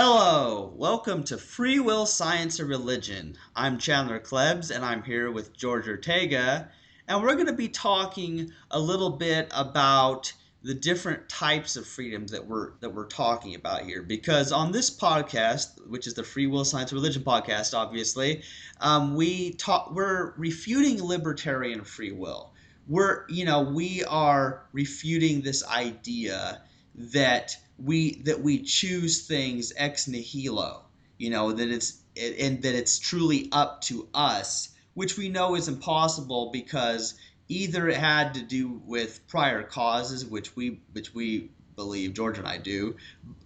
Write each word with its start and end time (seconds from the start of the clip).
Hello, 0.00 0.72
welcome 0.76 1.24
to 1.24 1.36
Free 1.36 1.80
Will, 1.80 2.06
Science, 2.06 2.60
and 2.60 2.68
Religion. 2.68 3.36
I'm 3.56 3.78
Chandler 3.78 4.20
Klebs, 4.20 4.70
and 4.70 4.84
I'm 4.84 5.02
here 5.02 5.32
with 5.32 5.52
George 5.52 5.88
Ortega, 5.88 6.70
and 7.08 7.20
we're 7.20 7.34
going 7.34 7.48
to 7.48 7.52
be 7.52 7.66
talking 7.66 8.52
a 8.70 8.78
little 8.78 9.10
bit 9.10 9.50
about 9.52 10.32
the 10.62 10.72
different 10.72 11.28
types 11.28 11.74
of 11.74 11.84
freedoms 11.84 12.30
that 12.30 12.46
we're 12.46 12.74
that 12.78 12.90
we're 12.90 13.06
talking 13.06 13.56
about 13.56 13.82
here. 13.82 14.04
Because 14.04 14.52
on 14.52 14.70
this 14.70 14.88
podcast, 14.88 15.84
which 15.88 16.06
is 16.06 16.14
the 16.14 16.22
Free 16.22 16.46
Will, 16.46 16.64
Science, 16.64 16.92
and 16.92 17.00
Religion 17.00 17.24
podcast, 17.24 17.76
obviously, 17.76 18.44
um, 18.80 19.16
we 19.16 19.54
talk 19.54 19.90
we're 19.92 20.32
refuting 20.36 21.02
libertarian 21.02 21.82
free 21.82 22.12
will. 22.12 22.52
We're 22.86 23.24
you 23.28 23.44
know 23.44 23.62
we 23.62 24.04
are 24.04 24.62
refuting 24.72 25.40
this 25.40 25.66
idea 25.66 26.62
that 26.94 27.56
we 27.82 28.22
that 28.22 28.40
we 28.40 28.62
choose 28.62 29.26
things 29.26 29.72
ex 29.76 30.08
nihilo 30.08 30.82
you 31.18 31.30
know 31.30 31.52
that 31.52 31.68
it's 31.68 31.98
and 32.16 32.62
that 32.62 32.74
it's 32.74 32.98
truly 32.98 33.48
up 33.52 33.80
to 33.80 34.08
us 34.14 34.70
which 34.94 35.16
we 35.16 35.28
know 35.28 35.54
is 35.54 35.68
impossible 35.68 36.50
because 36.52 37.14
either 37.48 37.88
it 37.88 37.96
had 37.96 38.34
to 38.34 38.42
do 38.42 38.80
with 38.84 39.26
prior 39.28 39.62
causes 39.62 40.26
which 40.26 40.56
we 40.56 40.80
which 40.92 41.14
we 41.14 41.50
believe 41.76 42.12
george 42.12 42.38
and 42.38 42.48
i 42.48 42.58
do 42.58 42.96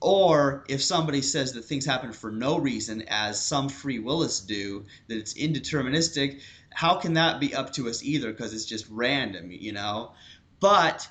or 0.00 0.64
if 0.66 0.82
somebody 0.82 1.20
says 1.20 1.52
that 1.52 1.62
things 1.66 1.84
happen 1.84 2.12
for 2.12 2.30
no 2.30 2.58
reason 2.58 3.04
as 3.08 3.44
some 3.44 3.68
free 3.68 3.98
willists 3.98 4.40
do 4.40 4.84
that 5.08 5.18
it's 5.18 5.34
indeterministic 5.34 6.40
how 6.74 6.96
can 6.96 7.14
that 7.14 7.40
be 7.40 7.54
up 7.54 7.72
to 7.74 7.88
us 7.88 8.02
either? 8.02 8.30
Because 8.30 8.54
it's 8.54 8.64
just 8.64 8.86
random 8.90 9.50
you 9.50 9.72
know? 9.72 10.12
But 10.60 11.08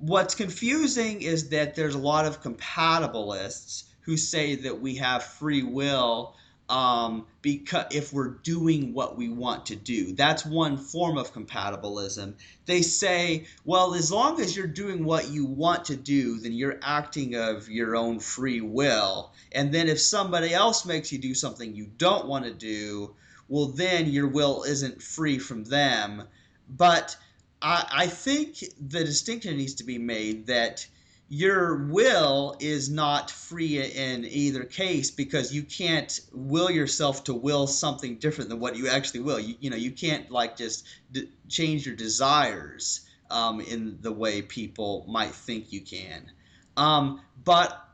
what's 0.00 0.34
confusing 0.34 1.22
is 1.22 1.48
that 1.50 1.74
there's 1.74 1.94
a 1.94 1.98
lot 1.98 2.26
of 2.26 2.42
compatibilists 2.42 3.84
who 4.00 4.16
say 4.16 4.54
that 4.54 4.80
we 4.80 4.96
have 4.96 5.22
free 5.22 5.62
will 5.62 6.36
um, 6.68 7.26
because 7.42 7.84
if 7.90 8.12
we're 8.12 8.28
doing 8.42 8.94
what 8.94 9.16
we 9.16 9.28
want 9.28 9.66
to 9.66 9.76
do. 9.76 10.14
That's 10.14 10.46
one 10.46 10.78
form 10.78 11.18
of 11.18 11.32
compatibilism. 11.32 12.34
They 12.64 12.80
say, 12.82 13.46
well, 13.64 13.94
as 13.94 14.10
long 14.10 14.40
as 14.40 14.56
you're 14.56 14.66
doing 14.66 15.04
what 15.04 15.28
you 15.28 15.44
want 15.44 15.84
to 15.86 15.96
do, 15.96 16.38
then 16.38 16.52
you're 16.52 16.78
acting 16.82 17.34
of 17.34 17.68
your 17.68 17.96
own 17.96 18.18
free 18.18 18.62
will. 18.62 19.32
And 19.52 19.72
then 19.72 19.88
if 19.88 20.00
somebody 20.00 20.54
else 20.54 20.86
makes 20.86 21.12
you 21.12 21.18
do 21.18 21.34
something 21.34 21.74
you 21.74 21.90
don't 21.98 22.26
want 22.26 22.46
to 22.46 22.52
do, 22.52 23.14
well, 23.48 23.66
then 23.66 24.06
your 24.06 24.28
will 24.28 24.62
isn't 24.62 25.02
free 25.02 25.38
from 25.38 25.64
them. 25.64 26.24
But 26.68 27.16
I, 27.62 28.06
think 28.08 28.62
the 28.78 29.04
distinction 29.04 29.56
needs 29.56 29.74
to 29.74 29.84
be 29.84 29.98
made 29.98 30.46
that 30.48 30.86
your 31.28 31.86
will 31.86 32.56
is 32.60 32.90
not 32.90 33.30
free 33.30 33.82
in 33.82 34.26
either 34.26 34.64
case 34.64 35.10
because 35.10 35.54
you 35.54 35.62
can't 35.62 36.20
will 36.32 36.70
yourself 36.70 37.24
to 37.24 37.34
will 37.34 37.66
something 37.66 38.16
different 38.18 38.50
than 38.50 38.60
what 38.60 38.76
you 38.76 38.88
actually 38.88 39.20
will. 39.20 39.40
You, 39.40 39.54
you 39.60 39.70
know, 39.70 39.76
you 39.76 39.90
can't 39.90 40.30
like 40.30 40.56
just 40.56 40.84
d- 41.12 41.30
change 41.48 41.86
your 41.86 41.96
desires 41.96 43.00
um, 43.30 43.60
in 43.60 43.98
the 44.02 44.12
way 44.12 44.42
people 44.42 45.06
might 45.08 45.34
think 45.34 45.72
you 45.72 45.80
can. 45.80 46.30
Um, 46.76 47.22
but 47.42 47.88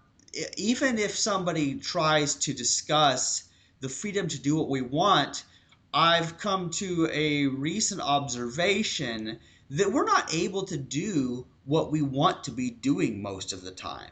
even 0.56 0.98
if 0.98 1.16
somebody 1.16 1.74
tries 1.76 2.34
to 2.36 2.52
discuss 2.52 3.44
the 3.80 3.88
freedom 3.88 4.28
to 4.28 4.38
do 4.38 4.56
what 4.56 4.68
we 4.68 4.82
want, 4.82 5.44
I've 5.92 6.38
come 6.38 6.70
to 6.70 7.08
a 7.12 7.46
recent 7.46 8.00
observation 8.00 9.38
that 9.70 9.92
we're 9.92 10.04
not 10.04 10.32
able 10.34 10.64
to 10.66 10.76
do 10.76 11.46
what 11.64 11.90
we 11.90 12.02
want 12.02 12.44
to 12.44 12.50
be 12.50 12.70
doing 12.70 13.22
most 13.22 13.52
of 13.52 13.62
the 13.62 13.70
time. 13.70 14.10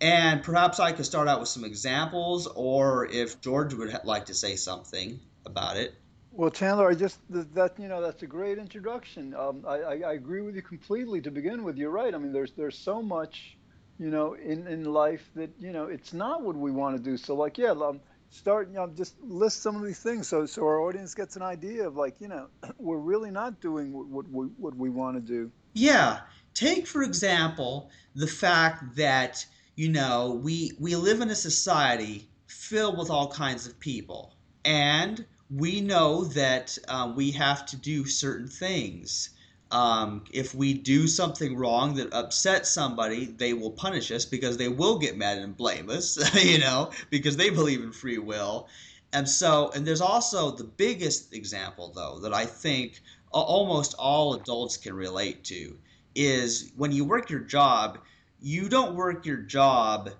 And 0.00 0.42
perhaps 0.42 0.78
I 0.78 0.92
could 0.92 1.06
start 1.06 1.28
out 1.28 1.40
with 1.40 1.48
some 1.48 1.64
examples, 1.64 2.46
or 2.46 3.06
if 3.06 3.40
George 3.40 3.72
would 3.72 3.98
like 4.04 4.26
to 4.26 4.34
say 4.34 4.56
something 4.56 5.20
about 5.46 5.76
it. 5.78 5.94
Well, 6.32 6.50
Chandler, 6.50 6.90
I 6.90 6.94
just 6.94 7.18
that 7.30 7.78
you 7.78 7.88
know 7.88 8.02
that's 8.02 8.22
a 8.22 8.26
great 8.26 8.58
introduction. 8.58 9.34
Um, 9.34 9.64
I, 9.66 9.76
I, 9.76 9.92
I, 10.08 10.12
agree 10.12 10.42
with 10.42 10.54
you 10.54 10.60
completely. 10.60 11.22
To 11.22 11.30
begin 11.30 11.64
with, 11.64 11.78
you're 11.78 11.90
right. 11.90 12.14
I 12.14 12.18
mean, 12.18 12.34
there's 12.34 12.52
there's 12.52 12.76
so 12.76 13.00
much, 13.00 13.56
you 13.98 14.10
know, 14.10 14.34
in 14.34 14.66
in 14.66 14.84
life 14.84 15.30
that 15.34 15.50
you 15.58 15.72
know 15.72 15.86
it's 15.86 16.12
not 16.12 16.42
what 16.42 16.54
we 16.54 16.70
want 16.70 16.94
to 16.94 17.02
do. 17.02 17.16
So, 17.16 17.34
like, 17.34 17.56
yeah, 17.56 17.70
um, 17.70 18.00
start, 18.30 18.68
you 18.68 18.74
know, 18.74 18.86
just 18.88 19.20
list 19.22 19.62
some 19.62 19.76
of 19.76 19.84
these 19.84 20.00
things 20.00 20.28
so 20.28 20.46
so 20.46 20.62
our 20.62 20.80
audience 20.80 21.14
gets 21.14 21.36
an 21.36 21.42
idea 21.42 21.86
of 21.86 21.96
like, 21.96 22.20
you 22.20 22.28
know, 22.28 22.48
we're 22.78 22.98
really 22.98 23.30
not 23.30 23.60
doing 23.60 23.92
what, 23.92 24.06
what 24.06 24.28
we 24.30 24.46
what 24.58 24.76
we 24.76 24.90
want 24.90 25.16
to 25.16 25.20
do. 25.20 25.50
Yeah. 25.74 26.20
Take 26.54 26.86
for 26.86 27.02
example 27.02 27.90
the 28.14 28.26
fact 28.26 28.96
that 28.96 29.44
you 29.74 29.90
know 29.90 30.40
we 30.42 30.72
we 30.80 30.96
live 30.96 31.20
in 31.20 31.30
a 31.30 31.34
society 31.34 32.28
filled 32.46 32.98
with 32.98 33.10
all 33.10 33.30
kinds 33.30 33.66
of 33.66 33.78
people, 33.78 34.34
and 34.64 35.26
we 35.50 35.80
know 35.80 36.24
that 36.24 36.76
uh, 36.88 37.12
we 37.14 37.30
have 37.32 37.66
to 37.66 37.76
do 37.76 38.06
certain 38.06 38.48
things 38.48 39.30
um, 39.70 40.24
if 40.32 40.54
we 40.54 40.74
do 40.74 41.08
something 41.08 41.56
wrong 41.56 41.94
that 41.96 42.12
upsets 42.12 42.70
somebody, 42.70 43.26
they 43.26 43.52
will 43.52 43.72
punish 43.72 44.10
us 44.12 44.24
because 44.24 44.56
they 44.56 44.68
will 44.68 44.98
get 44.98 45.16
mad 45.16 45.38
and 45.38 45.56
blame 45.56 45.90
us, 45.90 46.18
you 46.44 46.58
know, 46.58 46.90
because 47.10 47.36
they 47.36 47.50
believe 47.50 47.82
in 47.82 47.92
free 47.92 48.18
will. 48.18 48.68
And 49.12 49.28
so, 49.28 49.70
and 49.74 49.86
there's 49.86 50.00
also 50.00 50.50
the 50.50 50.64
biggest 50.64 51.32
example, 51.34 51.92
though, 51.94 52.18
that 52.20 52.34
I 52.34 52.44
think 52.44 53.00
almost 53.32 53.94
all 53.98 54.34
adults 54.34 54.76
can 54.76 54.94
relate 54.94 55.44
to 55.44 55.76
is 56.14 56.72
when 56.76 56.92
you 56.92 57.04
work 57.04 57.28
your 57.28 57.40
job, 57.40 57.98
you 58.40 58.68
don't 58.68 58.94
work 58.94 59.26
your 59.26 59.38
job 59.38 60.10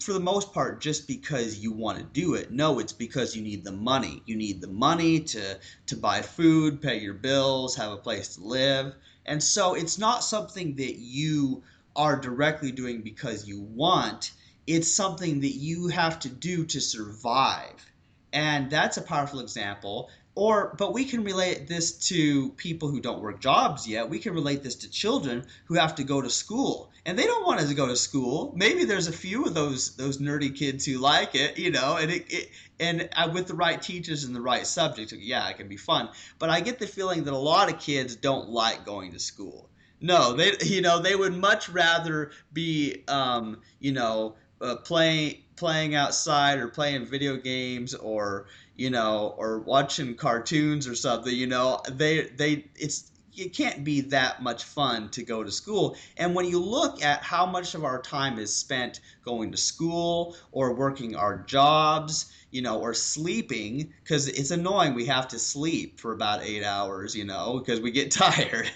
for 0.00 0.12
the 0.12 0.20
most 0.20 0.52
part 0.52 0.82
just 0.82 1.08
because 1.08 1.58
you 1.58 1.72
want 1.72 1.96
to 1.96 2.04
do 2.04 2.34
it. 2.34 2.50
No 2.50 2.78
it's 2.78 2.92
because 2.92 3.34
you 3.34 3.42
need 3.42 3.64
the 3.64 3.72
money. 3.72 4.22
You 4.26 4.36
need 4.36 4.60
the 4.60 4.68
money 4.68 5.20
to 5.20 5.58
to 5.86 5.96
buy 5.96 6.20
food 6.20 6.82
pay 6.82 7.00
your 7.00 7.14
bills 7.14 7.76
have 7.76 7.92
a 7.92 7.96
place 7.96 8.36
to 8.36 8.44
live. 8.44 8.94
And 9.24 9.42
so 9.42 9.74
it's 9.74 9.98
not 9.98 10.24
something 10.24 10.76
that 10.76 10.96
you 10.96 11.62
are 11.96 12.20
directly 12.20 12.70
doing 12.70 13.00
because 13.00 13.48
you 13.48 13.60
want. 13.60 14.32
It's 14.66 14.92
something 14.92 15.40
that 15.40 15.54
you 15.54 15.88
have 15.88 16.18
to 16.20 16.28
do 16.28 16.66
to 16.66 16.80
survive. 16.80 17.90
And 18.32 18.70
that's 18.70 18.98
a 18.98 19.02
powerful 19.02 19.40
example. 19.40 20.10
Or 20.34 20.74
but 20.76 20.92
we 20.92 21.06
can 21.06 21.24
relate 21.24 21.66
this 21.66 21.92
to 22.08 22.50
people 22.52 22.90
who 22.90 23.00
don't 23.00 23.22
work 23.22 23.40
jobs 23.40 23.88
yet. 23.88 24.10
We 24.10 24.18
can 24.18 24.34
relate 24.34 24.62
this 24.62 24.76
to 24.76 24.90
children 24.90 25.46
who 25.64 25.74
have 25.74 25.94
to 25.94 26.04
go 26.04 26.20
to 26.20 26.30
school 26.30 26.91
and 27.04 27.18
they 27.18 27.26
don't 27.26 27.46
want 27.46 27.60
to 27.60 27.74
go 27.74 27.86
to 27.88 27.96
school. 27.96 28.52
Maybe 28.56 28.84
there's 28.84 29.08
a 29.08 29.12
few 29.12 29.44
of 29.44 29.54
those 29.54 29.96
those 29.96 30.18
nerdy 30.18 30.54
kids 30.54 30.86
who 30.86 30.98
like 30.98 31.34
it 31.34 31.58
you 31.58 31.70
know 31.70 31.96
and 31.96 32.10
it, 32.10 32.32
it 32.32 32.50
and 32.78 33.08
uh, 33.16 33.30
with 33.32 33.46
the 33.46 33.54
right 33.54 33.80
teachers 33.80 34.24
and 34.24 34.34
the 34.34 34.40
right 34.40 34.66
subjects 34.66 35.12
yeah 35.12 35.48
it 35.48 35.56
can 35.56 35.68
be 35.68 35.76
fun. 35.76 36.08
But 36.38 36.50
i 36.50 36.60
get 36.60 36.78
the 36.78 36.86
feeling 36.86 37.24
that 37.24 37.34
a 37.34 37.36
lot 37.36 37.72
of 37.72 37.80
kids 37.80 38.16
don't 38.16 38.48
like 38.48 38.84
going 38.84 39.12
to 39.12 39.18
school. 39.18 39.68
No 40.00 40.32
they 40.34 40.52
you 40.62 40.80
know 40.80 41.00
they 41.00 41.16
would 41.16 41.34
much 41.34 41.68
rather 41.68 42.30
be 42.52 43.04
um, 43.08 43.60
you 43.80 43.92
know 43.92 44.36
uh, 44.60 44.76
playing 44.76 45.42
playing 45.56 45.94
outside 45.94 46.58
or 46.58 46.68
playing 46.68 47.06
video 47.06 47.36
games 47.36 47.94
or 47.94 48.46
you 48.76 48.90
know, 48.90 49.34
or 49.36 49.60
watching 49.60 50.14
cartoons 50.14 50.88
or 50.88 50.94
something, 50.94 51.34
you 51.34 51.46
know, 51.46 51.80
they 51.88 52.22
they 52.22 52.64
it's 52.74 53.11
it 53.36 53.54
can't 53.54 53.82
be 53.82 54.00
that 54.00 54.42
much 54.42 54.64
fun 54.64 55.08
to 55.10 55.22
go 55.22 55.42
to 55.42 55.50
school. 55.50 55.96
And 56.16 56.34
when 56.34 56.46
you 56.46 56.58
look 56.58 57.02
at 57.02 57.22
how 57.22 57.46
much 57.46 57.74
of 57.74 57.84
our 57.84 58.00
time 58.00 58.38
is 58.38 58.54
spent 58.54 59.00
going 59.24 59.50
to 59.52 59.56
school 59.56 60.36
or 60.50 60.74
working 60.74 61.16
our 61.16 61.38
jobs, 61.38 62.32
you 62.50 62.62
know, 62.62 62.80
or 62.80 62.92
sleeping, 62.92 63.92
because 64.02 64.28
it's 64.28 64.50
annoying 64.50 64.94
we 64.94 65.06
have 65.06 65.28
to 65.28 65.38
sleep 65.38 65.98
for 65.98 66.12
about 66.12 66.42
eight 66.42 66.64
hours, 66.64 67.14
you 67.14 67.24
know, 67.24 67.58
because 67.58 67.80
we 67.80 67.90
get 67.90 68.10
tired. 68.10 68.70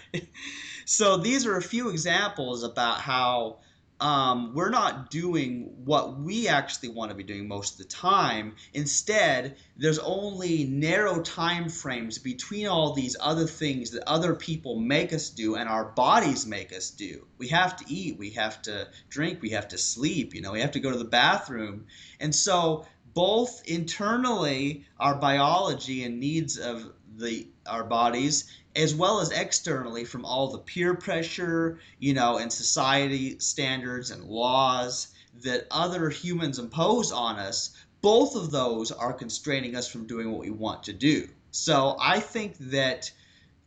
so 0.85 1.17
these 1.17 1.47
are 1.47 1.57
a 1.57 1.63
few 1.63 1.91
examples 1.91 2.63
about 2.63 3.01
how 3.01 3.59
um, 4.01 4.53
we're 4.55 4.71
not 4.71 5.11
doing 5.11 5.73
what 5.85 6.19
we 6.19 6.49
actually 6.49 6.91
want 6.91 7.11
to 7.11 7.17
be 7.17 7.23
doing 7.23 7.49
most 7.49 7.73
of 7.73 7.79
the 7.79 7.85
time. 7.85 8.55
Instead, 8.75 9.57
there's 9.77 9.99
only 9.99 10.65
narrow 10.65 11.23
time 11.23 11.69
frames 11.69 12.19
between 12.19 12.67
all 12.67 12.93
these 12.93 13.17
other 13.21 13.47
things 13.47 13.91
that 13.93 14.07
other 14.07 14.35
people 14.35 14.79
make 14.79 15.13
us 15.13 15.31
do 15.31 15.57
and 15.57 15.69
our 15.69 15.85
bodies 15.85 16.47
make 16.47 16.75
us 16.75 16.91
do. 16.91 17.27
We 17.39 17.49
have 17.49 17.77
to 17.77 17.85
eat, 17.89 18.19
we 18.19 18.31
have 18.31 18.61
to 18.63 18.89
drink, 19.09 19.41
we 19.41 19.51
have 19.51 19.69
to 19.69 19.79
sleep, 19.79 20.35
you 20.35 20.43
know, 20.43 20.53
we 20.53 20.61
have 20.61 20.73
to 20.73 20.81
go 20.81 20.91
to 20.91 20.99
the 20.99 21.05
bathroom. 21.05 21.87
And 22.21 22.35
so 22.35 22.87
both 23.15 23.63
internally 23.65 24.85
our 25.01 25.15
biology 25.15 26.05
and 26.05 26.21
needs 26.21 26.59
of 26.59 26.93
the 27.17 27.49
our 27.67 27.83
bodies 27.83 28.45
as 28.77 28.95
well 28.95 29.21
as 29.21 29.31
externally 29.31 30.05
from 30.05 30.25
all 30.25 30.49
the 30.49 30.59
peer 30.59 30.95
pressure, 30.95 31.81
you 31.99 32.15
know, 32.15 32.37
and 32.37 32.53
society 32.53 33.39
standards 33.39 34.11
and 34.11 34.25
laws 34.25 35.09
that 35.43 35.67
other 35.71 36.11
humans 36.11 36.59
impose 36.59 37.11
on 37.11 37.39
us, 37.39 37.77
both 38.03 38.37
of 38.37 38.51
those 38.51 38.93
are 38.93 39.13
constraining 39.13 39.75
us 39.75 39.89
from 39.89 40.07
doing 40.07 40.31
what 40.31 40.41
we 40.41 40.51
want 40.51 40.83
to 40.85 40.93
do. 40.93 41.29
So 41.51 41.97
I 42.01 42.21
think 42.21 42.57
that 42.59 43.11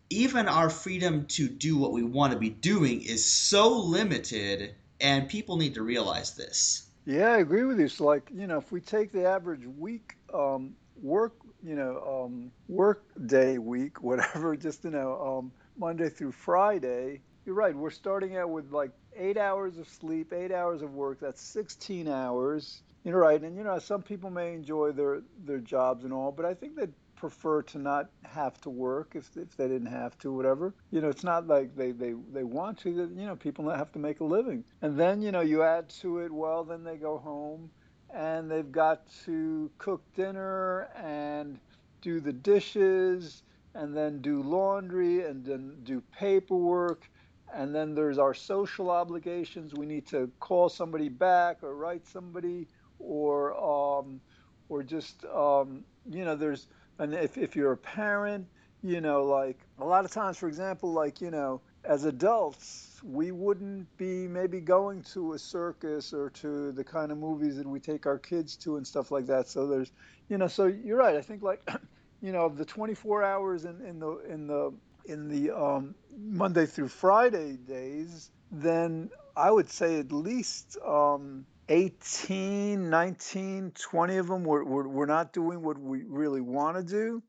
even 0.09 0.47
our 0.47 0.69
freedom 0.69 1.25
to 1.27 1.47
do 1.47 1.77
what 1.77 1.91
we 1.91 2.03
want 2.03 2.33
to 2.33 2.39
be 2.39 2.50
doing 2.50 3.01
is 3.01 3.25
so 3.25 3.79
limited, 3.79 4.75
and 5.01 5.27
people 5.27 5.57
need 5.57 5.73
to 5.75 5.81
realize 5.81 6.35
this. 6.35 6.88
Yeah, 7.05 7.31
I 7.31 7.38
agree 7.38 7.63
with 7.63 7.79
you. 7.79 7.88
So, 7.88 8.05
like, 8.05 8.29
you 8.33 8.47
know, 8.47 8.57
if 8.57 8.71
we 8.71 8.81
take 8.81 9.12
the 9.12 9.25
average 9.25 9.65
week 9.65 10.15
um, 10.33 10.75
work, 11.01 11.33
you 11.63 11.75
know, 11.75 12.25
um, 12.25 12.51
work 12.67 13.03
day 13.25 13.57
week, 13.57 14.01
whatever, 14.03 14.56
just 14.56 14.83
you 14.83 14.91
know, 14.91 15.39
um, 15.39 15.51
Monday 15.77 16.09
through 16.09 16.31
Friday, 16.31 17.21
you're 17.45 17.56
right. 17.56 17.75
We're 17.75 17.89
starting 17.89 18.38
out 18.38 18.50
with 18.50 18.71
like 18.71 18.91
eight 19.15 19.38
hours 19.38 19.77
of 19.77 19.88
sleep, 19.88 20.33
eight 20.33 20.51
hours 20.51 20.81
of 20.81 20.94
work. 20.94 21.19
That's 21.19 21.41
16 21.41 22.07
hours. 22.07 22.83
You're 23.03 23.19
right. 23.19 23.41
And 23.41 23.57
you 23.57 23.63
know, 23.63 23.79
some 23.79 24.03
people 24.03 24.29
may 24.29 24.53
enjoy 24.53 24.91
their 24.91 25.21
their 25.45 25.59
jobs 25.59 26.03
and 26.03 26.13
all, 26.13 26.31
but 26.31 26.45
I 26.45 26.53
think 26.53 26.75
they'd 26.75 26.94
prefer 27.15 27.62
to 27.62 27.77
not 27.77 28.09
have 28.23 28.59
to 28.62 28.69
work 28.69 29.13
if 29.15 29.35
if 29.35 29.55
they 29.57 29.67
didn't 29.67 29.88
have 29.88 30.17
to, 30.19 30.31
whatever. 30.31 30.73
You 30.91 31.01
know, 31.01 31.09
it's 31.09 31.23
not 31.23 31.47
like 31.47 31.75
they 31.75 31.91
they 31.91 32.13
they 32.31 32.44
want 32.44 32.77
to. 32.79 32.89
You 32.89 33.07
know, 33.07 33.35
people 33.35 33.69
have 33.69 33.91
to 33.94 34.00
make 34.00 34.19
a 34.19 34.25
living. 34.25 34.63
And 34.81 34.97
then 34.97 35.21
you 35.21 35.31
know, 35.31 35.41
you 35.41 35.63
add 35.63 35.89
to 36.01 36.19
it. 36.19 36.31
Well, 36.31 36.63
then 36.63 36.83
they 36.83 36.97
go 36.97 37.17
home 37.17 37.69
and 38.13 38.50
they've 38.50 38.71
got 38.71 39.01
to 39.25 39.69
cook 39.77 40.01
dinner 40.15 40.89
and 40.95 41.59
do 42.01 42.19
the 42.19 42.33
dishes 42.33 43.44
and 43.75 43.95
then 43.95 44.21
do 44.21 44.41
laundry 44.41 45.25
and 45.25 45.45
then 45.45 45.77
do 45.83 46.01
paperwork. 46.11 47.09
And 47.53 47.73
then 47.73 47.95
there's 47.95 48.17
our 48.17 48.33
social 48.33 48.89
obligations. 48.91 49.73
We 49.73 49.85
need 49.85 50.06
to 50.07 50.31
call 50.39 50.69
somebody 50.69 51.09
back 51.09 51.63
or 51.63 51.75
write 51.75 52.06
somebody 52.07 52.67
or 53.00 53.53
um, 53.57 54.21
or 54.69 54.83
just 54.83 55.25
um, 55.25 55.83
you 56.09 56.25
know 56.25 56.35
there's 56.35 56.67
and 57.00 57.13
if, 57.13 57.38
if 57.38 57.55
you're 57.55 57.71
a 57.71 57.77
parent 57.77 58.45
you 58.83 59.01
know 59.01 59.23
like 59.23 59.57
a 59.79 59.85
lot 59.85 60.05
of 60.05 60.12
times 60.12 60.38
for 60.38 60.47
example 60.47 60.91
like 60.94 61.21
you 61.21 61.31
know 61.31 61.62
as 61.83 62.05
adults 62.05 62.88
we 63.04 63.31
wouldn't 63.31 63.98
be 63.98 64.28
maybe 64.28 64.60
going 64.60 65.04
to 65.13 65.34
a 65.34 65.40
circus 65.40 66.13
or 66.13 66.30
to 66.31 66.72
the 66.72 66.84
kind 66.84 67.12
of 67.12 67.18
movies 67.18 67.57
that 67.57 67.68
we 67.68 67.80
take 67.80 68.06
our 68.06 68.19
kids 68.19 68.56
to 68.57 68.78
and 68.78 68.86
stuff 68.86 69.12
like 69.12 69.28
that. 69.28 69.48
So 69.48 69.68
there's 69.68 69.92
you 70.30 70.38
know 70.38 70.48
so 70.48 70.66
you're 70.66 70.98
right. 70.98 71.16
I 71.16 71.22
think 71.22 71.42
like 71.42 71.68
you 72.22 72.31
know 72.31 72.50
the 72.50 72.66
24 72.66 73.24
hours 73.24 73.66
in, 73.66 73.81
in 73.81 74.00
the 74.00 74.18
in 74.30 74.48
the 74.48 74.74
in 75.06 75.28
the 75.28 75.51
um, 75.57 75.96
monday 76.16 76.66
through 76.66 76.90
friday 76.90 77.54
days 77.54 78.30
then 78.51 79.10
i 79.36 79.50
would 79.50 79.69
say 79.69 79.98
at 79.98 80.12
least 80.12 80.78
um, 80.86 81.46
18, 81.69 82.90
19, 82.90 83.72
20 83.80 84.18
of 84.18 84.28
them 84.28 84.44
we're, 84.44 84.63
we're, 84.63 84.88
we're 84.88 85.06
not 85.06 85.31
doing 85.31 85.62
what 85.62 85.78
we 85.78 86.04
really 86.04 86.42
want 86.42 86.78
to 86.78 86.84
do. 86.84 87.22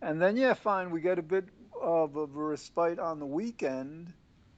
And 0.00 0.22
then, 0.22 0.36
yeah, 0.36 0.54
fine, 0.54 0.90
we 0.92 1.00
get 1.00 1.18
a 1.18 1.22
bit 1.22 1.46
of 1.80 2.16
a 2.16 2.26
respite 2.26 3.00
on 3.00 3.18
the 3.18 3.26
weekend, 3.26 4.12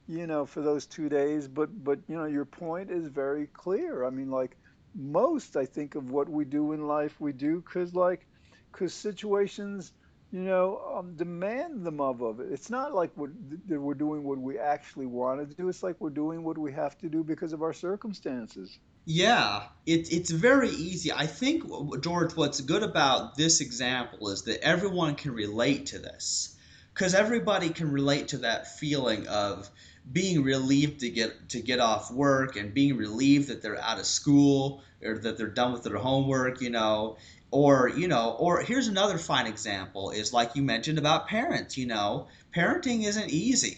you 0.07 0.27
know, 0.27 0.45
for 0.45 0.61
those 0.61 0.85
two 0.85 1.09
days. 1.09 1.47
But, 1.47 1.83
but 1.83 1.99
you 2.07 2.15
know, 2.15 2.25
your 2.25 2.45
point 2.45 2.91
is 2.91 3.07
very 3.07 3.47
clear. 3.47 4.05
I 4.05 4.09
mean, 4.09 4.29
like 4.29 4.57
most, 4.93 5.57
I 5.57 5.65
think, 5.65 5.95
of 5.95 6.11
what 6.11 6.29
we 6.29 6.45
do 6.45 6.73
in 6.73 6.87
life, 6.87 7.19
we 7.19 7.33
do 7.33 7.61
because, 7.61 7.93
like, 7.93 8.25
because 8.71 8.93
situations, 8.93 9.93
you 10.31 10.41
know, 10.41 10.81
um, 10.97 11.15
demand 11.15 11.85
them 11.85 12.01
of, 12.01 12.21
of 12.21 12.39
it. 12.39 12.47
It's 12.51 12.69
not 12.69 12.93
like 12.93 13.11
we're, 13.15 13.31
that 13.67 13.79
we're 13.79 13.93
doing 13.93 14.23
what 14.23 14.37
we 14.37 14.57
actually 14.57 15.05
want 15.05 15.47
to 15.47 15.55
do. 15.55 15.69
It's 15.69 15.83
like 15.83 15.95
we're 15.99 16.09
doing 16.09 16.43
what 16.43 16.57
we 16.57 16.71
have 16.73 16.97
to 16.99 17.09
do 17.09 17.23
because 17.23 17.53
of 17.53 17.61
our 17.61 17.73
circumstances. 17.73 18.79
Yeah, 19.05 19.63
it, 19.85 20.11
it's 20.11 20.31
very 20.31 20.69
easy. 20.69 21.11
I 21.11 21.27
think, 21.27 21.63
George, 22.01 22.35
what's 22.35 22.59
good 22.61 22.83
about 22.83 23.35
this 23.35 23.61
example 23.61 24.29
is 24.29 24.43
that 24.43 24.63
everyone 24.63 25.15
can 25.15 25.31
relate 25.31 25.85
to 25.87 25.99
this. 25.99 26.54
Because 26.95 27.13
everybody 27.13 27.69
can 27.69 27.91
relate 27.91 28.29
to 28.29 28.37
that 28.39 28.79
feeling 28.79 29.27
of 29.27 29.69
being 30.11 30.43
relieved 30.43 31.01
to 31.01 31.09
get 31.09 31.49
to 31.49 31.59
get 31.59 31.79
off 31.79 32.09
work 32.11 32.55
and 32.55 32.73
being 32.73 32.95
relieved 32.95 33.49
that 33.49 33.61
they're 33.61 33.81
out 33.81 33.99
of 33.99 34.05
school 34.05 34.81
or 35.03 35.17
that 35.17 35.37
they're 35.37 35.47
done 35.47 35.73
with 35.73 35.83
their 35.83 35.97
homework, 35.97 36.61
you 36.61 36.69
know, 36.69 37.17
or 37.51 37.89
you 37.89 38.07
know, 38.07 38.35
or 38.39 38.61
here's 38.61 38.87
another 38.87 39.17
fine 39.17 39.45
example 39.45 40.11
is 40.11 40.31
like 40.31 40.55
you 40.55 40.61
mentioned 40.61 40.97
about 40.97 41.27
parents, 41.27 41.77
you 41.77 41.85
know, 41.85 42.27
parenting 42.55 43.03
isn't 43.03 43.29
easy. 43.29 43.77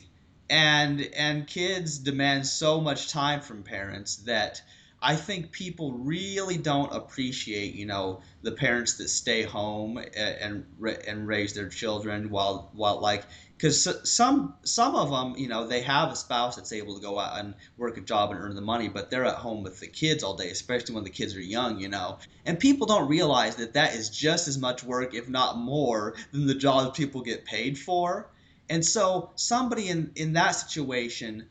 And 0.50 1.02
and 1.18 1.48
kids 1.48 1.98
demand 1.98 2.46
so 2.46 2.80
much 2.80 3.10
time 3.10 3.42
from 3.42 3.64
parents 3.64 4.18
that 4.18 4.62
I 5.02 5.16
think 5.16 5.52
people 5.52 5.94
really 5.94 6.58
don't 6.58 6.92
appreciate, 6.92 7.76
you 7.76 7.86
know, 7.86 8.22
the 8.42 8.52
parents 8.52 8.98
that 8.98 9.10
stay 9.10 9.44
home 9.44 9.98
and 9.98 10.66
and, 10.82 11.28
raise 11.28 11.54
their 11.54 11.70
children 11.70 12.30
while 12.32 12.72
while 12.74 13.00
like 13.00 13.24
because 13.58 13.88
some 14.12 14.56
some 14.64 14.96
of 14.96 15.12
them, 15.12 15.36
you 15.38 15.48
know, 15.48 15.68
they 15.68 15.82
have 15.82 16.12
a 16.12 16.16
spouse 16.16 16.56
that's 16.56 16.72
able 16.72 16.96
to 16.96 17.02
go 17.02 17.20
out 17.20 17.40
and 17.40 17.54
work 17.78 17.98
a 17.98 18.02
job 18.02 18.32
and 18.32 18.40
earn 18.40 18.56
the 18.56 18.62
money, 18.62 18.88
but 18.88 19.12
they're 19.12 19.26
at 19.26 19.36
home 19.36 19.64
with 19.64 19.80
the 19.80 19.88
kids 19.88 20.24
all 20.24 20.36
day, 20.36 20.50
especially 20.50 20.96
when 20.96 21.04
the 21.04 21.10
kids 21.12 21.36
are 21.36 21.42
young, 21.42 21.80
you 21.80 21.90
know. 21.90 22.18
And 22.46 22.60
people 22.60 22.88
don't 22.88 23.08
realize 23.08 23.56
that 23.58 23.74
that 23.74 23.94
is 23.94 24.10
just 24.10 24.48
as 24.48 24.58
much 24.58 24.84
work, 24.84 25.14
if 25.14 25.30
not 25.30 25.58
more, 25.58 26.16
than 26.32 26.48
the 26.48 26.56
jobs 26.56 26.98
people 26.98 27.22
get 27.22 27.46
paid 27.46 27.78
for. 27.78 28.30
And 28.70 28.84
so 28.86 29.32
somebody 29.36 29.90
in 29.90 30.12
in 30.16 30.34
that 30.34 30.52
situation 30.52 31.48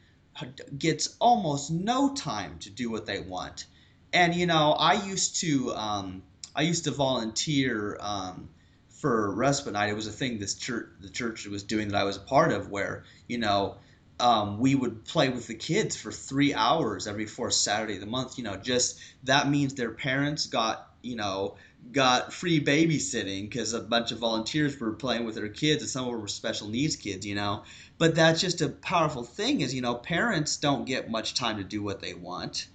gets 0.78 1.16
almost 1.18 1.70
no 1.70 2.14
time 2.14 2.58
to 2.60 2.70
do 2.70 2.90
what 2.90 3.06
they 3.06 3.20
want. 3.20 3.66
And 4.12 4.34
you 4.34 4.46
know, 4.46 4.72
I 4.72 4.94
used 5.04 5.40
to 5.40 5.74
um, 5.74 6.22
I 6.54 6.62
used 6.62 6.84
to 6.84 6.90
volunteer 6.90 7.98
um, 8.00 8.48
for 8.88 9.34
respite 9.34 9.74
night. 9.74 9.90
It 9.90 9.96
was 9.96 10.06
a 10.06 10.12
thing 10.12 10.38
this 10.38 10.54
church 10.54 10.88
the 11.00 11.10
church 11.10 11.46
was 11.46 11.62
doing 11.62 11.88
that 11.88 11.96
I 11.96 12.04
was 12.04 12.16
a 12.16 12.20
part 12.20 12.52
of, 12.52 12.70
where 12.70 13.04
you 13.28 13.38
know 13.38 13.76
um, 14.18 14.58
we 14.58 14.74
would 14.74 15.04
play 15.04 15.28
with 15.28 15.46
the 15.46 15.54
kids 15.54 15.96
for 15.96 16.10
three 16.10 16.54
hours 16.54 17.06
every 17.06 17.26
fourth 17.26 17.54
Saturday 17.54 17.94
of 17.94 18.00
the 18.00 18.06
month. 18.06 18.38
You 18.38 18.44
know, 18.44 18.56
just 18.56 19.00
that 19.24 19.48
means 19.48 19.74
their 19.74 19.90
parents 19.90 20.46
got 20.46 20.90
you 21.02 21.16
know 21.16 21.56
got 21.92 22.32
free 22.32 22.60
babysitting 22.60 23.42
because 23.42 23.72
a 23.72 23.80
bunch 23.80 24.10
of 24.12 24.18
volunteers 24.18 24.78
were 24.80 24.92
playing 24.92 25.24
with 25.24 25.36
their 25.36 25.48
kids 25.48 25.82
and 25.82 25.90
some 25.90 26.06
of 26.06 26.12
them 26.12 26.20
were 26.20 26.28
special 26.28 26.68
needs 26.68 26.96
kids 26.96 27.24
you 27.24 27.34
know 27.34 27.62
but 27.98 28.14
that's 28.14 28.40
just 28.40 28.60
a 28.60 28.69
powerful 28.69 29.25
thing 29.25 29.60
is 29.60 29.75
you 29.75 29.82
know 29.82 29.94
parents 29.94 30.56
don't 30.56 30.84
get 30.84 31.10
much 31.10 31.34
time 31.34 31.56
to 31.58 31.64
do 31.64 31.82
what 31.82 32.00
they 32.00 32.14
want. 32.14 32.69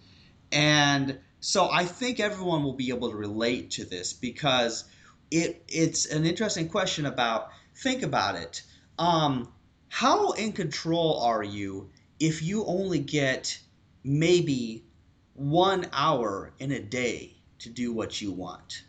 And 0.51 1.19
so 1.43 1.69
i 1.71 1.83
think 1.83 2.19
everyone 2.19 2.63
will 2.63 2.73
be 2.73 2.89
able 2.89 3.09
to 3.09 3.15
relate 3.15 3.71
to 3.71 3.83
this 3.83 4.13
because 4.13 4.85
it 5.31 5.63
it's 5.67 6.05
an 6.05 6.25
interesting 6.25 6.69
question 6.69 7.05
about 7.05 7.49
think 7.75 8.03
about 8.03 8.35
it. 8.35 8.61
Um, 8.99 9.51
how 9.89 10.31
in 10.31 10.53
control 10.53 11.19
are 11.21 11.43
you 11.43 11.89
if 12.19 12.43
you 12.43 12.65
only 12.65 12.99
get 12.99 13.59
maybe 14.03 14.85
one 15.33 15.87
hour 15.91 16.53
in 16.59 16.71
a 16.71 16.79
day 16.79 17.35
to 17.59 17.69
do 17.69 17.91
what 17.91 18.21
you 18.21 18.31
want? 18.31 18.83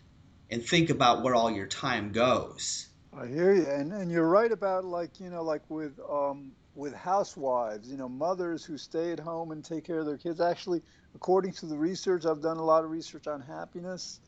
And 0.50 0.62
think 0.62 0.90
about 0.90 1.22
where 1.22 1.34
all 1.34 1.50
your 1.50 1.66
time 1.66 2.12
goes. 2.12 2.88
I 3.14 3.26
hear 3.26 3.54
you, 3.54 3.66
and 3.66 3.92
and 3.92 4.10
you're 4.10 4.28
right 4.28 4.50
about 4.50 4.84
like 4.84 5.20
you 5.20 5.30
know 5.30 5.42
like 5.42 5.68
with 5.70 5.98
um 6.10 6.52
with 6.74 6.94
housewives, 6.94 7.90
you 7.90 7.96
know, 7.98 8.08
mothers 8.08 8.64
who 8.64 8.78
stay 8.78 9.12
at 9.12 9.20
home 9.20 9.50
and 9.50 9.62
take 9.64 9.84
care 9.84 9.98
of 10.00 10.06
their 10.06 10.16
kids. 10.18 10.40
Actually, 10.40 10.82
according 11.14 11.52
to 11.52 11.66
the 11.66 11.76
research, 11.78 12.24
I've 12.26 12.40
done 12.40 12.56
a 12.56 12.64
lot 12.64 12.84
of 12.84 12.90
research 12.90 13.26
on 13.26 13.40
happiness. 13.42 14.20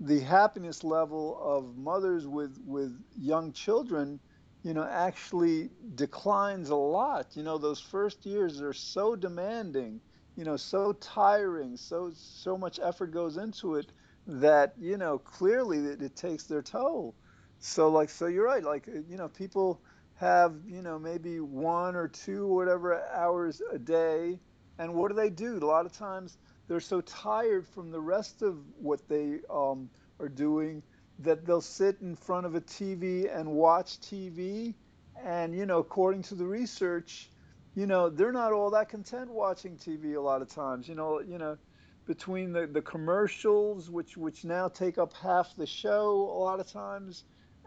The 0.00 0.20
happiness 0.20 0.82
level 0.82 1.38
of 1.42 1.76
mothers 1.76 2.26
with 2.26 2.58
with 2.64 2.98
young 3.14 3.52
children, 3.52 4.20
you 4.62 4.72
know, 4.74 4.84
actually 4.84 5.70
declines 5.94 6.70
a 6.70 6.76
lot. 6.76 7.36
You 7.36 7.42
know, 7.42 7.58
those 7.58 7.80
first 7.80 8.24
years 8.26 8.62
are 8.62 8.72
so 8.72 9.16
demanding, 9.16 10.00
you 10.36 10.44
know, 10.44 10.56
so 10.56 10.94
tiring, 10.94 11.76
so 11.76 12.10
so 12.14 12.56
much 12.56 12.80
effort 12.82 13.12
goes 13.12 13.36
into 13.36 13.74
it 13.76 13.92
that 14.26 14.72
you 14.78 14.96
know 14.96 15.18
clearly 15.18 15.78
it, 15.78 16.00
it 16.02 16.16
takes 16.16 16.44
their 16.46 16.62
toll. 16.62 17.14
So 17.60 17.90
like 17.90 18.08
so 18.10 18.26
you're 18.26 18.46
right. 18.46 18.64
Like 18.64 18.86
you 18.86 19.16
know 19.16 19.28
people 19.28 19.82
have 20.14 20.56
you 20.66 20.82
know 20.82 20.98
maybe 20.98 21.40
one 21.40 21.94
or 21.94 22.08
two 22.08 22.46
whatever 22.46 23.02
hours 23.12 23.60
a 23.70 23.78
day, 23.78 24.40
and 24.78 24.94
what 24.94 25.08
do 25.08 25.14
they 25.14 25.30
do? 25.30 25.58
A 25.58 25.66
lot 25.66 25.84
of 25.86 25.92
times 25.92 26.38
they're 26.68 26.80
so 26.80 27.02
tired 27.02 27.68
from 27.68 27.90
the 27.90 28.00
rest 28.00 28.42
of 28.42 28.56
what 28.76 29.06
they 29.08 29.40
um, 29.50 29.90
are 30.18 30.28
doing 30.28 30.82
that 31.18 31.44
they'll 31.44 31.60
sit 31.60 32.00
in 32.00 32.16
front 32.16 32.46
of 32.46 32.54
a 32.54 32.60
TV 32.62 33.28
and 33.34 33.50
watch 33.50 34.00
TV. 34.00 34.74
And 35.22 35.54
you 35.54 35.66
know, 35.66 35.78
according 35.80 36.22
to 36.24 36.34
the 36.34 36.46
research, 36.46 37.30
you 37.74 37.86
know 37.86 38.08
they're 38.08 38.32
not 38.32 38.52
all 38.54 38.70
that 38.70 38.88
content 38.88 39.30
watching 39.30 39.76
TV 39.76 40.16
a 40.16 40.20
lot 40.20 40.40
of 40.40 40.48
times. 40.48 40.88
You 40.88 40.94
know, 40.94 41.20
you 41.20 41.36
know 41.36 41.58
between 42.06 42.52
the, 42.52 42.66
the 42.66 42.82
commercials, 42.82 43.90
which 43.90 44.16
which 44.16 44.44
now 44.44 44.68
take 44.68 44.96
up 44.98 45.12
half 45.12 45.54
the 45.56 45.66
show 45.66 46.12
a 46.22 46.38
lot 46.38 46.58
of 46.58 46.66
times, 46.66 47.24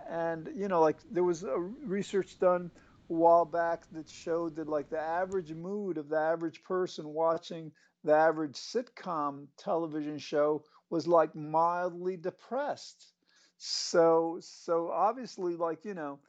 and 0.09 0.49
you 0.55 0.67
know, 0.67 0.81
like 0.81 0.97
there 1.11 1.23
was 1.23 1.43
a 1.43 1.57
research 1.59 2.39
done 2.39 2.71
a 3.09 3.13
while 3.13 3.45
back 3.45 3.83
that 3.91 4.09
showed 4.09 4.55
that 4.55 4.67
like 4.67 4.89
the 4.89 4.99
average 4.99 5.51
mood 5.51 5.97
of 5.97 6.09
the 6.09 6.17
average 6.17 6.63
person 6.63 7.13
watching 7.13 7.71
the 8.03 8.13
average 8.13 8.55
sitcom 8.55 9.47
television 9.57 10.17
show 10.17 10.63
was 10.89 11.07
like 11.07 11.35
mildly 11.35 12.17
depressed. 12.17 13.13
So 13.57 14.39
so 14.41 14.89
obviously, 14.91 15.55
like 15.55 15.85
you 15.85 15.93
know, 15.93 16.19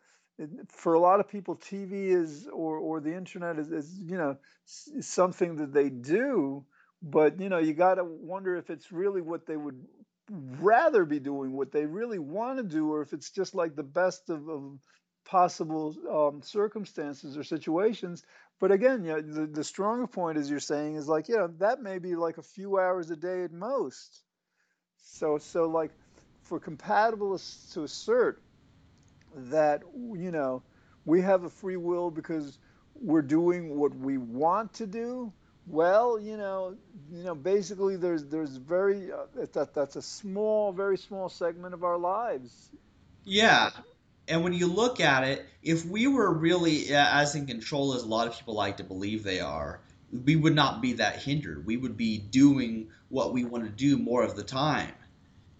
for 0.69 0.95
a 0.95 1.01
lot 1.01 1.21
of 1.21 1.29
people, 1.29 1.57
TV 1.57 2.09
is 2.09 2.49
or 2.53 2.79
or 2.79 3.01
the 3.01 3.15
internet 3.15 3.59
is, 3.59 3.71
is 3.73 3.99
you 3.99 4.17
know 4.17 4.37
something 5.01 5.57
that 5.57 5.73
they 5.73 5.91
do 5.91 6.65
but 7.03 7.39
you 7.39 7.49
know 7.51 7.59
you 7.59 7.75
got 7.75 7.97
to 7.97 8.05
wonder 8.05 8.57
if 8.57 8.71
it's 8.71 8.91
really 8.91 9.21
what 9.21 9.47
they 9.47 9.57
would 9.57 9.79
rather 10.31 11.05
be 11.05 11.19
doing 11.21 11.53
what 11.53 11.73
they 11.73 11.87
really 11.87 12.19
want 12.19 12.59
to 12.59 12.65
do 12.65 12.91
or 12.93 13.03
if 13.03 13.13
it's 13.13 13.31
just 13.31 13.55
like 13.55 13.77
the 13.77 13.83
best 13.83 14.31
of, 14.31 14.49
of 14.49 14.79
possible 15.25 15.95
um, 16.11 16.43
circumstances 16.43 17.37
or 17.37 17.45
situations. 17.45 18.25
But 18.61 18.73
again 18.73 19.05
you 19.05 19.13
know, 19.13 19.21
the, 19.21 19.47
the 19.47 19.65
stronger 19.65 20.07
point 20.07 20.39
as 20.39 20.51
you're 20.51 20.61
saying 20.61 20.97
is 20.97 21.09
like 21.09 21.29
you 21.29 21.37
know 21.37 21.49
that 21.59 21.83
may 21.83 21.99
be 21.99 22.15
like 22.17 22.39
a 22.39 22.43
few 22.43 22.79
hours 22.79 23.11
a 23.11 23.17
day 23.17 23.43
at 23.45 23.53
most. 23.53 24.23
So 24.97 25.39
so 25.39 25.67
like 25.67 25.93
for 26.43 26.61
compatibilists 26.61 27.73
to 27.75 27.83
assert 27.85 28.43
that 29.35 29.83
you 30.15 30.31
know 30.31 30.63
we 31.05 31.21
have 31.21 31.45
a 31.45 31.51
free 31.51 31.77
will 31.77 32.11
because 32.11 32.59
we're 32.95 33.23
doing 33.23 33.77
what 33.77 33.95
we 33.95 34.19
want 34.19 34.73
to 34.75 34.87
do 34.87 35.33
well 35.67 36.19
you 36.19 36.37
know 36.37 36.77
you 37.11 37.23
know 37.23 37.35
basically 37.35 37.97
there's 37.97 38.25
there's 38.27 38.57
very 38.57 39.11
uh, 39.13 39.47
that 39.53 39.75
that's 39.75 39.97
a 39.97 40.03
small 40.03 40.73
very 40.73 40.99
small 40.99 41.29
segment 41.29 41.75
of 41.75 41.85
our 41.85 41.99
lives. 41.99 42.71
Yeah. 43.25 43.71
And 44.27 44.43
when 44.43 44.55
you 44.55 44.67
look 44.67 45.01
at 45.01 45.25
it 45.25 45.47
if 45.63 45.85
we 45.85 46.07
were 46.07 46.33
really 46.33 46.95
as 46.95 47.35
in 47.35 47.47
control 47.47 47.95
as 47.95 48.03
a 48.03 48.07
lot 48.07 48.27
of 48.27 48.37
people 48.37 48.55
like 48.55 48.79
to 48.79 48.85
believe 48.85 49.23
they 49.23 49.41
are 49.41 49.81
we 50.25 50.37
would 50.37 50.55
not 50.55 50.81
be 50.81 50.95
that 50.95 51.23
hindered. 51.23 51.67
We 51.67 51.77
would 51.77 51.97
be 51.97 52.19
doing 52.19 52.91
what 53.09 53.33
we 53.33 53.45
want 53.45 53.65
to 53.65 53.71
do 53.71 53.99
more 53.99 54.23
of 54.23 54.37
the 54.37 54.45
time. 54.45 54.93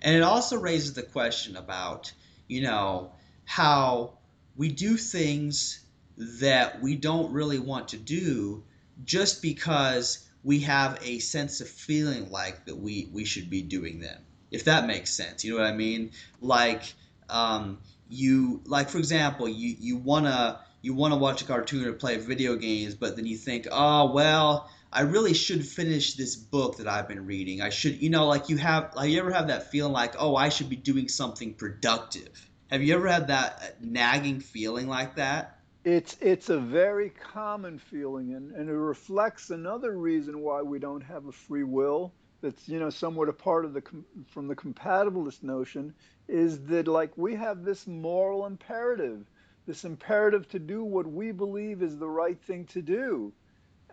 And 0.01 0.15
it 0.15 0.23
also 0.23 0.59
raises 0.59 0.95
the 0.95 1.03
question 1.03 1.57
about 1.57 2.13
you 2.47 2.63
know 2.63 3.13
how 3.45 4.19
we 4.57 4.69
do 4.69 4.97
things 4.97 5.81
that 6.17 6.81
we 6.81 6.95
don't 6.95 7.33
really 7.33 7.59
want 7.59 7.89
to 7.89 7.97
do 7.97 8.63
just 9.05 9.43
because 9.43 10.29
we 10.43 10.61
have 10.61 10.99
a 11.03 11.19
sense 11.19 11.61
of 11.61 11.69
feeling 11.69 12.31
like 12.31 12.67
that 12.67 12.77
we 12.77 13.09
we 13.13 13.25
should 13.25 13.51
be 13.51 13.63
doing 13.63 14.01
them 14.01 14.21
if 14.55 14.65
that 14.65 14.87
makes 14.87 15.11
sense. 15.11 15.45
You 15.45 15.53
know 15.55 15.63
what 15.63 15.67
i 15.67 15.77
mean? 15.77 16.13
Like 16.41 16.95
um, 17.29 17.79
you 18.09 18.63
like 18.67 18.89
for 18.89 18.99
example 18.99 19.49
you 19.49 19.77
you 19.79 19.97
want 19.97 20.27
to 20.27 20.61
you 20.83 20.95
want 20.95 21.13
to 21.13 21.19
watch 21.19 21.43
a 21.43 21.45
cartoon 21.45 21.87
or 21.87 21.93
play 21.93 22.19
video 22.19 22.55
games 22.55 22.95
but 22.95 23.17
then 23.17 23.25
you 23.25 23.37
think 23.37 23.67
oh 23.73 24.13
well 24.13 24.69
i 24.93 25.01
really 25.01 25.33
should 25.33 25.67
finish 25.67 26.15
this 26.15 26.37
book 26.37 26.77
that 26.77 26.87
i've 26.87 27.09
been 27.09 27.25
reading. 27.25 27.63
I 27.63 27.71
should 27.71 28.03
you 28.03 28.11
know 28.11 28.27
like 28.27 28.51
you 28.51 28.59
have 28.59 28.95
like 28.95 29.11
you 29.11 29.19
ever 29.19 29.33
have 29.33 29.49
that 29.49 29.71
feeling 29.71 29.93
like 29.93 30.15
oh 30.19 30.37
i 30.37 30.51
should 30.51 30.69
be 30.69 30.77
doing 30.77 31.09
something 31.09 31.55
productive? 31.55 32.49
Have 32.71 32.83
you 32.83 32.95
ever 32.95 33.09
had 33.09 33.29
that 33.29 33.77
nagging 33.81 34.41
feeling 34.41 34.87
like 34.87 35.17
that 35.17 35.59
it's 35.85 36.17
it's 36.21 36.49
a 36.51 36.59
very 36.59 37.11
common 37.11 37.79
feeling, 37.79 38.35
and, 38.35 38.53
and 38.53 38.69
it 38.71 38.75
reflects 38.75 39.51
another 39.51 39.99
reason 39.99 40.41
why 40.41 40.63
we 40.63 40.79
don't 40.79 41.03
have 41.03 41.27
a 41.27 41.33
free 41.33 41.65
will. 41.65 42.15
That's 42.43 42.69
you 42.69 42.81
know 42.81 42.91
somewhat 42.91 43.29
a 43.29 43.35
part 43.35 43.65
of 43.65 43.75
the 43.75 43.83
from 44.29 44.49
the 44.49 44.57
compatibilist 44.57 45.43
notion 45.43 45.95
is 46.29 46.65
that 46.67 46.89
like 46.89 47.17
we 47.17 47.35
have 47.37 47.65
this 47.65 47.87
moral 47.87 48.47
imperative, 48.47 49.27
this 49.67 49.85
imperative 49.85 50.49
to 50.51 50.59
do 50.59 50.85
what 50.85 51.07
we 51.07 51.33
believe 51.33 51.83
is 51.83 51.99
the 51.99 52.09
right 52.11 52.41
thing 52.43 52.67
to 52.67 52.83
do, 52.83 53.35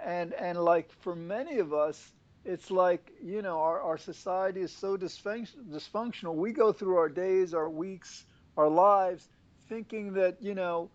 and 0.03 0.33
and 0.33 0.63
like 0.63 0.91
for 0.91 1.15
many 1.15 1.59
of 1.59 1.73
us, 1.73 2.13
it's 2.45 2.71
like 2.71 3.11
you 3.21 3.41
know 3.41 3.59
our, 3.59 3.81
our 3.81 3.97
society 3.97 4.61
is 4.61 4.71
so 4.75 4.97
dysfunctional. 4.97 6.35
We 6.35 6.51
go 6.53 6.71
through 6.73 6.97
our 6.97 7.09
days, 7.09 7.53
our 7.53 7.69
weeks, 7.69 8.25
our 8.57 8.69
lives 8.69 9.29
thinking 9.69 10.13
that 10.13 10.41
you 10.41 10.55
know 10.55 10.91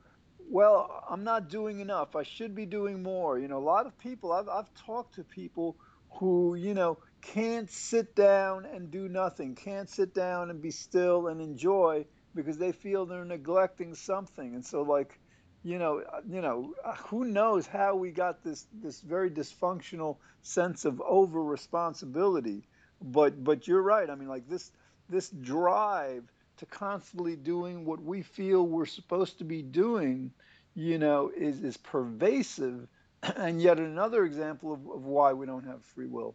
well, 0.51 1.05
I'm 1.09 1.25
not 1.25 1.49
doing 1.49 1.81
enough. 1.81 2.17
I 2.17 2.23
should 2.23 2.55
be 2.55 2.67
doing 2.67 3.03
more. 3.03 3.39
You 3.39 3.49
know, 3.49 3.59
a 3.59 3.69
lot 3.75 3.87
of 3.87 3.99
people, 3.99 4.33
I've, 4.33 4.49
I've 4.49 4.73
talked 4.75 5.15
to 5.17 5.25
people 5.25 5.77
who, 6.11 6.55
you 6.55 6.75
know, 6.75 6.99
can't 7.23 7.71
sit 7.71 8.15
down 8.15 8.67
and 8.67 8.91
do 8.91 9.09
nothing, 9.09 9.55
can't 9.55 9.91
sit 9.91 10.15
down 10.15 10.51
and 10.51 10.63
be 10.63 10.71
still 10.71 11.29
and 11.29 11.41
enjoy 11.41 12.07
because 12.35 12.59
they 12.59 12.73
feel 12.73 13.07
they're 13.07 13.25
neglecting 13.25 13.95
something. 13.95 14.55
And 14.55 14.65
so, 14.65 14.83
like, 14.83 15.19
you 15.65 15.79
know, 15.79 16.01
uh, 16.01 16.21
you 16.29 16.41
know, 16.41 16.75
uh, 16.85 16.95
who 16.95 17.25
knows 17.25 17.67
how 17.67 17.97
we 17.97 18.13
got 18.13 18.45
this 18.45 18.67
this 18.73 19.01
very 19.01 19.31
dysfunctional 19.31 20.19
sense 20.43 20.85
of 20.85 21.01
over 21.01 21.43
responsibility. 21.43 22.69
But 23.03 23.43
but 23.43 23.67
you're 23.67 23.83
right. 23.83 24.09
I 24.09 24.15
mean, 24.15 24.29
like 24.29 24.49
this 24.49 24.71
this 25.09 25.29
drive 25.31 26.31
to 26.59 26.67
constantly 26.67 27.37
doing 27.37 27.85
what 27.85 28.03
we 28.03 28.23
feel 28.23 28.67
we're 28.67 28.87
supposed 28.87 29.39
to 29.39 29.45
be 29.45 29.63
doing, 29.63 30.33
you 30.75 30.99
know, 30.99 31.31
is, 31.37 31.63
is 31.63 31.77
pervasive. 31.77 32.89
And 33.37 33.61
yet 33.61 33.79
another 33.79 34.25
example 34.25 34.73
of, 34.73 34.81
of 34.89 35.05
why 35.05 35.33
we 35.33 35.47
don't 35.47 35.67
have 35.67 35.83
free 35.85 36.07
will. 36.07 36.35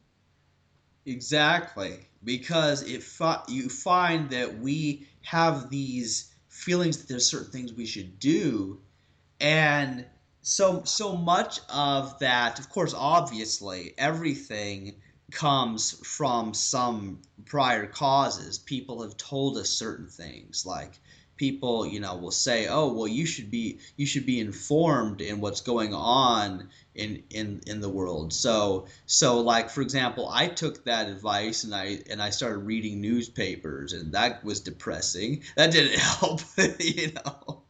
Exactly, 1.05 2.07
because 2.23 2.83
it 2.83 3.03
you 3.47 3.69
find 3.69 4.29
that 4.29 4.59
we 4.59 5.07
have 5.23 5.69
these 5.69 6.33
feelings 6.47 6.97
that 6.97 7.07
there's 7.07 7.25
certain 7.25 7.51
things 7.51 7.73
we 7.73 7.87
should 7.87 8.19
do, 8.19 8.79
and 9.39 10.05
so 10.41 10.83
so 10.83 11.15
much 11.15 11.59
of 11.69 12.19
that, 12.19 12.59
of 12.59 12.69
course, 12.69 12.93
obviously, 12.95 13.95
everything 13.97 15.01
comes 15.31 15.91
from 16.05 16.53
some 16.53 17.21
prior 17.45 17.87
causes. 17.87 18.59
People 18.59 19.01
have 19.01 19.17
told 19.17 19.57
us 19.57 19.69
certain 19.69 20.07
things, 20.07 20.65
like 20.65 20.99
people, 21.41 21.87
you 21.87 21.99
know, 21.99 22.15
will 22.15 22.29
say, 22.29 22.67
"Oh, 22.67 22.93
well, 22.93 23.07
you 23.07 23.25
should 23.25 23.49
be 23.49 23.79
you 23.97 24.05
should 24.05 24.27
be 24.27 24.39
informed 24.39 25.21
in 25.21 25.41
what's 25.41 25.61
going 25.61 25.91
on 25.93 26.69
in 26.93 27.23
in 27.31 27.61
in 27.65 27.81
the 27.81 27.89
world." 27.89 28.31
So 28.31 28.85
so 29.07 29.41
like 29.41 29.71
for 29.71 29.81
example, 29.81 30.29
I 30.31 30.47
took 30.47 30.85
that 30.85 31.09
advice 31.09 31.63
and 31.63 31.73
I 31.73 31.99
and 32.09 32.21
I 32.21 32.29
started 32.29 32.59
reading 32.59 33.01
newspapers, 33.01 33.93
and 33.93 34.13
that 34.13 34.43
was 34.43 34.59
depressing. 34.59 35.43
That 35.55 35.71
didn't 35.71 35.99
help, 36.11 36.41
you 36.79 37.13
know. 37.13 37.63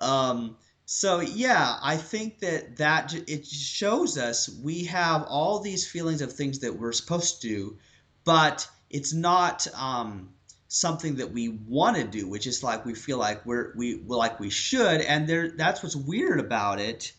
Um, 0.00 0.56
so 0.92 1.20
yeah, 1.20 1.78
I 1.80 1.96
think 1.96 2.40
that 2.40 2.78
that 2.78 3.14
it 3.14 3.46
shows 3.46 4.18
us 4.18 4.48
we 4.48 4.86
have 4.86 5.22
all 5.22 5.60
these 5.60 5.88
feelings 5.88 6.20
of 6.20 6.32
things 6.32 6.58
that 6.58 6.80
we're 6.80 6.90
supposed 6.90 7.42
to 7.42 7.48
do, 7.48 7.78
but 8.24 8.68
it's 8.90 9.12
not 9.12 9.68
um, 9.76 10.30
something 10.66 11.14
that 11.14 11.30
we 11.30 11.48
want 11.48 11.96
to 11.96 12.02
do, 12.02 12.28
which 12.28 12.48
is 12.48 12.64
like 12.64 12.84
we 12.84 12.94
feel 12.94 13.18
like 13.18 13.46
we're 13.46 13.72
we 13.76 14.02
like 14.04 14.40
we 14.40 14.50
should, 14.50 15.00
and 15.02 15.28
there 15.28 15.52
that's 15.52 15.80
what's 15.84 15.94
weird 15.94 16.40
about 16.40 16.80
it 16.80 17.12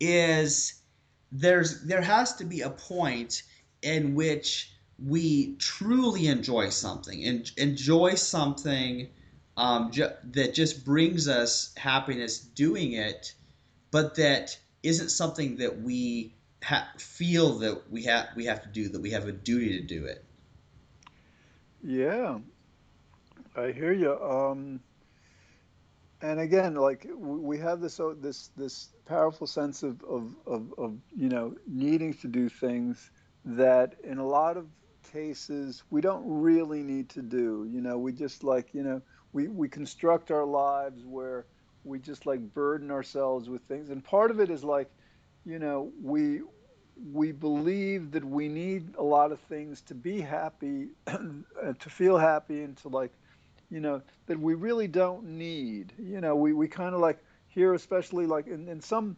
is 0.00 0.74
there's 1.30 1.84
there 1.84 2.02
has 2.02 2.34
to 2.34 2.44
be 2.44 2.62
a 2.62 2.70
point 2.70 3.44
in 3.80 4.16
which 4.16 4.72
we 4.98 5.54
truly 5.58 6.26
enjoy 6.26 6.68
something 6.68 7.24
and 7.24 7.52
enjoy 7.58 8.14
something 8.14 9.08
um, 9.56 9.90
ju- 9.90 10.12
that 10.24 10.54
just 10.54 10.84
brings 10.84 11.28
us 11.28 11.74
happiness 11.76 12.38
doing 12.38 12.92
it, 12.92 13.34
but 13.90 14.14
that 14.16 14.58
isn't 14.82 15.10
something 15.10 15.56
that 15.56 15.80
we 15.82 16.34
ha- 16.62 16.92
feel 16.98 17.58
that 17.58 17.90
we 17.90 18.04
have 18.04 18.28
we 18.36 18.46
have 18.46 18.62
to 18.62 18.68
do 18.68 18.88
that 18.88 19.00
we 19.00 19.10
have 19.10 19.26
a 19.26 19.32
duty 19.32 19.78
to 19.80 19.82
do 19.86 20.04
it. 20.06 20.24
Yeah, 21.82 22.38
I 23.56 23.72
hear 23.72 23.92
you. 23.92 24.18
Um, 24.20 24.80
and 26.22 26.40
again, 26.40 26.74
like 26.74 27.06
we 27.16 27.58
have 27.58 27.80
this 27.80 28.00
this 28.20 28.48
this 28.56 28.90
powerful 29.06 29.46
sense 29.46 29.82
of, 29.82 30.02
of, 30.04 30.34
of, 30.46 30.72
of 30.78 30.98
you 31.16 31.28
know 31.28 31.54
needing 31.66 32.14
to 32.14 32.28
do 32.28 32.48
things 32.48 33.10
that 33.44 33.94
in 34.02 34.18
a 34.18 34.26
lot 34.26 34.56
of 34.56 34.66
cases 35.02 35.82
we 35.90 36.00
don't 36.00 36.24
really 36.26 36.82
need 36.82 37.08
to 37.10 37.22
do. 37.22 37.68
You 37.70 37.80
know, 37.80 37.98
we 37.98 38.12
just 38.12 38.42
like 38.44 38.74
you 38.74 38.82
know 38.82 39.02
we, 39.34 39.48
we 39.48 39.68
construct 39.68 40.30
our 40.30 40.44
lives 40.44 41.04
where 41.04 41.44
we 41.82 41.98
just 41.98 42.24
like 42.24 42.40
burden 42.54 42.90
ourselves 42.90 43.50
with 43.50 43.60
things. 43.62 43.90
And 43.90 44.02
part 44.02 44.30
of 44.30 44.40
it 44.40 44.48
is 44.48 44.64
like, 44.64 44.88
you 45.44 45.58
know, 45.58 45.92
we 46.02 46.40
we 47.12 47.32
believe 47.32 48.12
that 48.12 48.24
we 48.24 48.48
need 48.48 48.94
a 48.96 49.02
lot 49.02 49.32
of 49.32 49.40
things 49.40 49.80
to 49.82 49.94
be 49.94 50.20
happy, 50.20 50.90
to 51.06 51.90
feel 51.90 52.16
happy, 52.16 52.62
and 52.62 52.76
to 52.78 52.88
like, 52.88 53.10
you 53.68 53.80
know, 53.80 54.00
that 54.26 54.38
we 54.38 54.54
really 54.54 54.86
don't 54.86 55.24
need. 55.24 55.92
You 55.98 56.20
know, 56.20 56.36
we, 56.36 56.52
we 56.52 56.68
kind 56.68 56.94
of 56.94 57.00
like 57.00 57.18
here, 57.48 57.74
especially 57.74 58.26
like 58.26 58.46
in, 58.46 58.68
in 58.68 58.80
some 58.80 59.16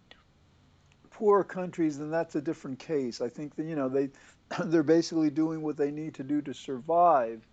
poor 1.11 1.45
countries, 1.45 1.99
and 1.99 2.11
that's 2.11 2.35
a 2.35 2.41
different 2.41 2.79
case. 2.79 3.21
I 3.21 3.29
think 3.29 3.55
that, 3.57 3.67
you 3.67 3.77
know, 3.77 3.91
they, 3.91 4.09
they're 4.65 4.83
basically 4.83 5.29
doing 5.29 5.61
what 5.61 5.77
they 5.77 5.91
need 5.91 6.15
to 6.15 6.23
do 6.23 6.41
to 6.41 6.55
survive 6.55 7.47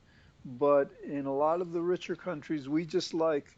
but 0.45 0.89
in 1.03 1.25
a 1.25 1.33
lot 1.33 1.61
of 1.61 1.71
the 1.71 1.81
richer 1.81 2.15
countries 2.15 2.67
we 2.69 2.85
just 2.85 3.13
like 3.13 3.57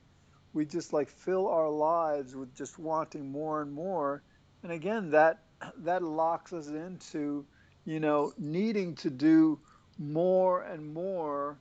we 0.54 0.66
just 0.66 0.94
like 0.94 1.10
fill 1.10 1.48
our 1.48 1.70
lives 1.70 2.36
with 2.36 2.54
just 2.56 2.80
wanting 2.80 3.32
more 3.32 3.62
and 3.62 3.72
more 3.72 4.24
and 4.64 4.72
again 4.72 5.10
that 5.12 5.44
that 5.78 6.04
locks 6.04 6.54
us 6.54 6.68
into 6.68 7.46
you 7.86 8.00
know 8.00 8.32
needing 8.38 8.96
to 8.96 9.10
do 9.10 9.60
more 9.98 10.64
and 10.64 10.94
more 10.94 11.60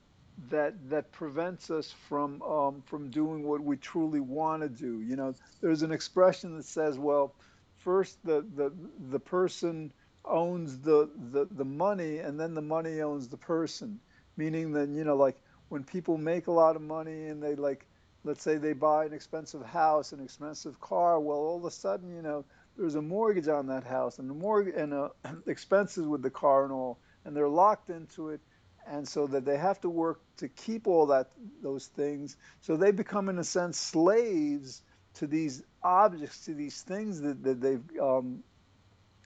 that 0.50 0.74
that 0.90 1.12
prevents 1.12 1.70
us 1.70 1.92
from 2.08 2.42
um, 2.42 2.82
from 2.82 3.08
doing 3.10 3.44
what 3.44 3.60
we 3.62 3.76
truly 3.76 4.20
want 4.20 4.62
to 4.62 4.68
do 4.68 5.00
you 5.02 5.16
know 5.16 5.34
there's 5.60 5.82
an 5.82 5.92
expression 5.92 6.56
that 6.56 6.64
says 6.64 6.98
well 6.98 7.34
first 7.78 8.18
the 8.24 8.44
the 8.56 8.72
the 9.10 9.20
person 9.20 9.92
owns 10.24 10.78
the, 10.80 11.10
the, 11.32 11.46
the 11.50 11.64
money 11.64 12.18
and 12.18 12.40
then 12.40 12.54
the 12.54 12.62
money 12.62 13.00
owns 13.00 13.28
the 13.28 13.36
person. 13.36 14.00
Meaning 14.36 14.72
that, 14.72 14.88
you 14.88 15.04
know, 15.04 15.16
like 15.16 15.36
when 15.68 15.84
people 15.84 16.18
make 16.18 16.46
a 16.46 16.52
lot 16.52 16.76
of 16.76 16.82
money 16.82 17.26
and 17.26 17.42
they 17.42 17.54
like, 17.54 17.86
let's 18.24 18.42
say 18.42 18.56
they 18.56 18.72
buy 18.72 19.04
an 19.04 19.12
expensive 19.12 19.64
house, 19.64 20.12
an 20.12 20.20
expensive 20.20 20.80
car, 20.80 21.20
well, 21.20 21.38
all 21.38 21.58
of 21.58 21.64
a 21.64 21.70
sudden, 21.70 22.14
you 22.14 22.22
know, 22.22 22.44
there's 22.76 22.96
a 22.96 23.02
mortgage 23.02 23.48
on 23.48 23.66
that 23.68 23.84
house 23.84 24.18
and 24.18 24.28
the 24.28 24.34
mortgage 24.34 24.74
and 24.76 24.92
uh, 24.92 25.08
expenses 25.46 26.06
with 26.06 26.22
the 26.22 26.30
car 26.30 26.64
and 26.64 26.72
all, 26.72 26.98
and 27.24 27.36
they're 27.36 27.48
locked 27.48 27.90
into 27.90 28.30
it. 28.30 28.40
And 28.86 29.08
so 29.08 29.26
that 29.28 29.46
they 29.46 29.56
have 29.56 29.80
to 29.80 29.88
work 29.88 30.20
to 30.36 30.48
keep 30.48 30.86
all 30.86 31.06
that, 31.06 31.30
those 31.62 31.86
things. 31.86 32.36
So 32.60 32.76
they 32.76 32.90
become, 32.90 33.30
in 33.30 33.38
a 33.38 33.44
sense, 33.44 33.78
slaves 33.78 34.82
to 35.14 35.26
these 35.26 35.62
objects, 35.82 36.44
to 36.44 36.54
these 36.54 36.82
things 36.82 37.20
that, 37.22 37.42
that 37.44 37.62
they've 37.62 37.82
um, 37.98 38.42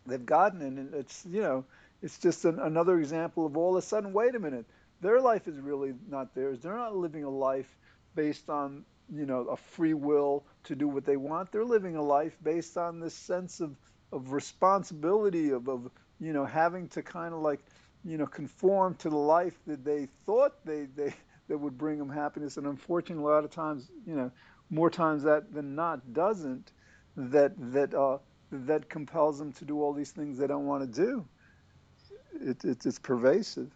they've 0.06 0.24
gotten, 0.24 0.62
and 0.62 0.94
it's 0.94 1.24
you 1.28 1.40
know 1.40 1.64
it's 2.02 2.18
just 2.18 2.44
an, 2.44 2.58
another 2.60 2.98
example 2.98 3.46
of 3.46 3.56
all 3.56 3.76
of 3.76 3.82
a 3.82 3.86
sudden, 3.86 4.12
wait 4.12 4.34
a 4.34 4.38
minute, 4.38 4.66
their 5.00 5.20
life 5.20 5.48
is 5.48 5.58
really 5.60 5.94
not 6.08 6.34
theirs. 6.34 6.60
They're 6.60 6.76
not 6.76 6.96
living 6.96 7.24
a 7.24 7.30
life 7.30 7.78
based 8.14 8.48
on 8.50 8.84
you 9.14 9.26
know 9.26 9.40
a 9.48 9.56
free 9.56 9.94
will 9.94 10.44
to 10.64 10.74
do 10.74 10.88
what 10.88 11.04
they 11.04 11.16
want. 11.16 11.52
They're 11.52 11.64
living 11.64 11.96
a 11.96 12.02
life 12.02 12.36
based 12.42 12.76
on 12.76 13.00
this 13.00 13.14
sense 13.14 13.60
of 13.60 13.76
of 14.12 14.32
responsibility 14.32 15.50
of 15.50 15.68
of 15.68 15.90
you 16.20 16.32
know 16.32 16.44
having 16.44 16.88
to 16.88 17.02
kind 17.02 17.34
of 17.34 17.40
like 17.40 17.60
you 18.04 18.18
know 18.18 18.26
conform 18.26 18.94
to 18.96 19.10
the 19.10 19.16
life 19.16 19.58
that 19.66 19.84
they 19.84 20.08
thought 20.26 20.64
they 20.64 20.86
they 20.96 21.14
that 21.48 21.58
would 21.58 21.78
bring 21.78 21.98
them 21.98 22.10
happiness 22.10 22.56
and 22.58 22.66
unfortunately 22.66 23.24
a 23.24 23.26
lot 23.26 23.44
of 23.44 23.50
times 23.50 23.90
you 24.06 24.14
know 24.14 24.30
more 24.70 24.90
times 24.90 25.22
that 25.22 25.52
than 25.52 25.74
not 25.74 26.12
doesn't 26.12 26.72
that 27.16 27.52
that 27.72 27.94
uh, 27.94 28.18
that 28.50 28.88
compels 28.88 29.38
them 29.38 29.52
to 29.52 29.64
do 29.64 29.82
all 29.82 29.92
these 29.92 30.12
things 30.12 30.38
they 30.38 30.46
don't 30.46 30.66
want 30.66 30.82
to 30.82 31.00
do. 31.02 31.26
It, 32.40 32.64
it, 32.64 32.86
it's 32.86 32.98
pervasive. 32.98 33.70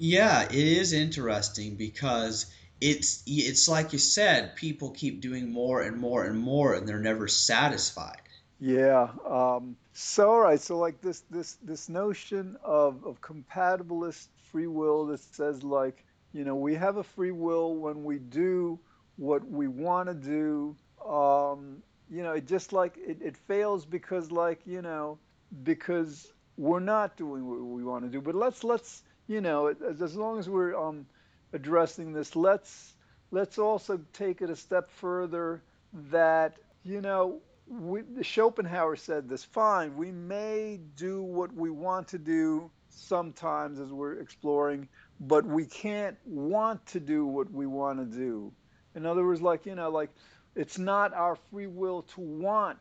Yeah, 0.00 0.44
it 0.44 0.54
is 0.54 0.94
interesting 0.94 1.76
because 1.76 2.46
it's 2.80 3.22
it's 3.26 3.68
like 3.68 3.92
you 3.92 3.98
said, 3.98 4.56
people 4.56 4.90
keep 4.90 5.20
doing 5.20 5.52
more 5.52 5.82
and 5.82 5.98
more 5.98 6.24
and 6.24 6.38
more, 6.38 6.74
and 6.74 6.88
they're 6.88 6.98
never 6.98 7.28
satisfied. 7.28 8.22
Yeah. 8.60 9.08
Um, 9.28 9.76
so 9.92 10.30
all 10.30 10.40
right. 10.40 10.60
So 10.60 10.78
like 10.78 11.00
this 11.02 11.20
this 11.30 11.56
this 11.62 11.88
notion 11.88 12.56
of 12.64 13.04
of 13.04 13.20
compatibilist 13.20 14.28
free 14.50 14.66
will 14.66 15.06
that 15.06 15.20
says 15.20 15.62
like 15.62 16.04
you 16.32 16.44
know 16.44 16.56
we 16.56 16.74
have 16.74 16.96
a 16.96 17.04
free 17.04 17.32
will 17.32 17.76
when 17.76 18.04
we 18.04 18.18
do 18.18 18.78
what 19.16 19.46
we 19.48 19.68
want 19.68 20.08
to 20.08 20.14
do. 20.14 20.76
Um, 21.06 21.82
you 22.08 22.22
know, 22.22 22.32
it 22.32 22.46
just 22.46 22.72
like 22.72 22.96
it, 22.98 23.18
it 23.22 23.36
fails 23.36 23.86
because 23.86 24.30
like 24.32 24.60
you 24.66 24.82
know 24.82 25.18
because 25.62 26.32
we're 26.56 26.80
not 26.80 27.16
doing 27.16 27.46
what 27.46 27.60
we 27.60 27.84
want 27.84 28.04
to 28.04 28.10
do. 28.10 28.20
But 28.20 28.34
let's 28.34 28.64
let's 28.64 29.02
you 29.30 29.40
know 29.40 29.68
as, 29.68 30.02
as 30.02 30.16
long 30.16 30.38
as 30.38 30.48
we're 30.50 30.76
um, 30.76 31.06
addressing 31.52 32.12
this, 32.12 32.36
let's 32.36 32.96
let's 33.30 33.58
also 33.58 34.00
take 34.12 34.42
it 34.42 34.50
a 34.50 34.56
step 34.56 34.90
further 34.90 35.62
that 36.10 36.58
you 36.84 37.00
know 37.00 37.40
we, 37.68 38.02
Schopenhauer 38.22 38.96
said 38.96 39.28
this. 39.28 39.44
Fine, 39.44 39.96
we 39.96 40.12
may 40.12 40.80
do 40.96 41.22
what 41.22 41.54
we 41.54 41.70
want 41.70 42.08
to 42.08 42.18
do 42.18 42.70
sometimes 42.88 43.80
as 43.80 43.92
we're 43.92 44.20
exploring, 44.20 44.88
but 45.20 45.46
we 45.46 45.66
can't 45.66 46.18
want 46.26 46.84
to 46.86 47.00
do 47.00 47.26
what 47.26 47.50
we 47.52 47.66
want 47.66 47.98
to 48.00 48.06
do. 48.18 48.52
In 48.94 49.06
other 49.06 49.24
words, 49.24 49.42
like 49.42 49.66
you 49.66 49.76
know, 49.76 49.90
like 49.90 50.10
it's 50.56 50.78
not 50.78 51.14
our 51.14 51.36
free 51.50 51.66
will 51.68 52.02
to 52.02 52.20
want 52.20 52.78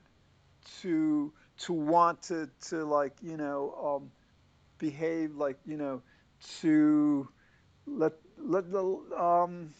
to 0.81 1.33
to 1.59 1.73
want 1.73 2.21
to 2.23 2.49
to 2.69 2.85
like 2.85 3.13
you 3.21 3.37
know 3.37 3.99
um, 4.01 4.11
behave 4.77 5.35
like 5.35 5.57
you 5.65 5.77
know 5.77 6.01
to 6.61 7.27
let 7.85 8.13
let 8.37 8.71
the 8.71 8.83
um, 9.17 9.73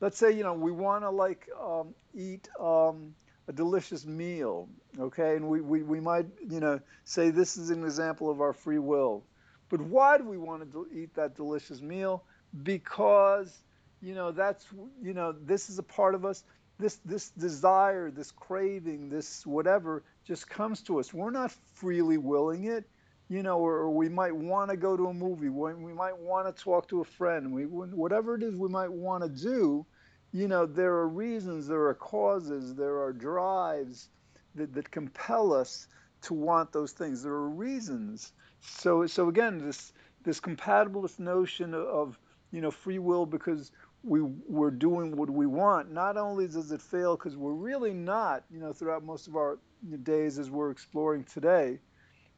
let's 0.00 0.18
say 0.18 0.32
you 0.32 0.42
know 0.42 0.54
we 0.54 0.72
want 0.72 1.04
to 1.04 1.10
like 1.10 1.48
um, 1.60 1.94
eat 2.14 2.48
um, 2.60 3.14
a 3.48 3.52
delicious 3.52 4.04
meal 4.06 4.68
okay? 4.98 5.36
And 5.36 5.48
we, 5.48 5.60
we 5.60 5.82
we 5.82 6.00
might 6.00 6.26
you 6.48 6.60
know 6.60 6.80
say 7.04 7.30
this 7.30 7.56
is 7.56 7.70
an 7.70 7.84
example 7.84 8.30
of 8.30 8.40
our 8.40 8.52
free 8.52 8.78
will. 8.78 9.24
But 9.68 9.80
why 9.80 10.18
do 10.18 10.24
we 10.24 10.38
want 10.38 10.70
to 10.70 10.86
eat 10.92 11.14
that 11.14 11.34
delicious 11.36 11.80
meal? 11.80 12.24
Because 12.62 13.62
you 14.00 14.14
know 14.14 14.30
that's 14.32 14.66
you 15.02 15.14
know 15.14 15.32
this 15.32 15.68
is 15.70 15.78
a 15.78 15.82
part 15.82 16.14
of 16.14 16.24
us. 16.24 16.44
This 16.78 16.96
this 17.04 17.30
desire 17.30 18.10
this 18.10 18.30
craving 18.32 19.08
this 19.08 19.46
whatever 19.46 20.02
just 20.24 20.48
comes 20.48 20.82
to 20.82 20.98
us. 21.00 21.12
We're 21.14 21.30
not 21.30 21.52
freely 21.74 22.18
willing 22.18 22.64
it 22.64 22.84
you 23.32 23.42
know 23.42 23.58
or, 23.58 23.74
or 23.74 23.90
we 23.90 24.08
might 24.08 24.34
want 24.34 24.70
to 24.70 24.76
go 24.76 24.96
to 24.96 25.06
a 25.06 25.14
movie 25.14 25.48
we 25.48 25.92
might 25.92 26.18
want 26.18 26.44
to 26.46 26.62
talk 26.62 26.88
to 26.88 27.00
a 27.00 27.04
friend 27.04 27.52
we 27.52 27.64
whatever 27.64 28.34
it 28.34 28.42
is 28.42 28.54
we 28.54 28.68
might 28.68 28.92
want 28.92 29.22
to 29.22 29.28
do 29.28 29.86
you 30.32 30.48
know 30.48 30.66
there 30.66 30.94
are 30.94 31.08
reasons 31.08 31.66
there 31.66 31.86
are 31.86 31.94
causes 31.94 32.74
there 32.74 33.00
are 33.00 33.12
drives 33.12 34.08
that, 34.54 34.74
that 34.74 34.90
compel 34.90 35.52
us 35.52 35.86
to 36.22 36.34
want 36.34 36.72
those 36.72 36.92
things. 36.92 37.22
There 37.22 37.32
are 37.32 37.48
reasons. 37.48 38.32
So 38.60 39.06
so 39.06 39.28
again 39.28 39.58
this 39.58 39.92
this 40.24 40.40
compatibilist 40.40 41.18
notion 41.18 41.74
of 41.74 42.18
you 42.52 42.60
know 42.60 42.70
free 42.70 42.98
will 42.98 43.26
because 43.26 43.72
we 44.04 44.20
we're 44.20 44.70
doing 44.70 45.16
what 45.16 45.30
we 45.30 45.46
want, 45.46 45.92
not 45.92 46.16
only 46.16 46.46
does 46.46 46.72
it 46.72 46.82
fail 46.82 47.16
because 47.16 47.36
we're 47.36 47.52
really 47.52 47.92
not, 47.92 48.44
you 48.50 48.58
know, 48.58 48.72
throughout 48.72 49.04
most 49.04 49.28
of 49.28 49.36
our 49.36 49.58
days 50.02 50.38
as 50.38 50.50
we're 50.50 50.70
exploring 50.70 51.24
today, 51.24 51.78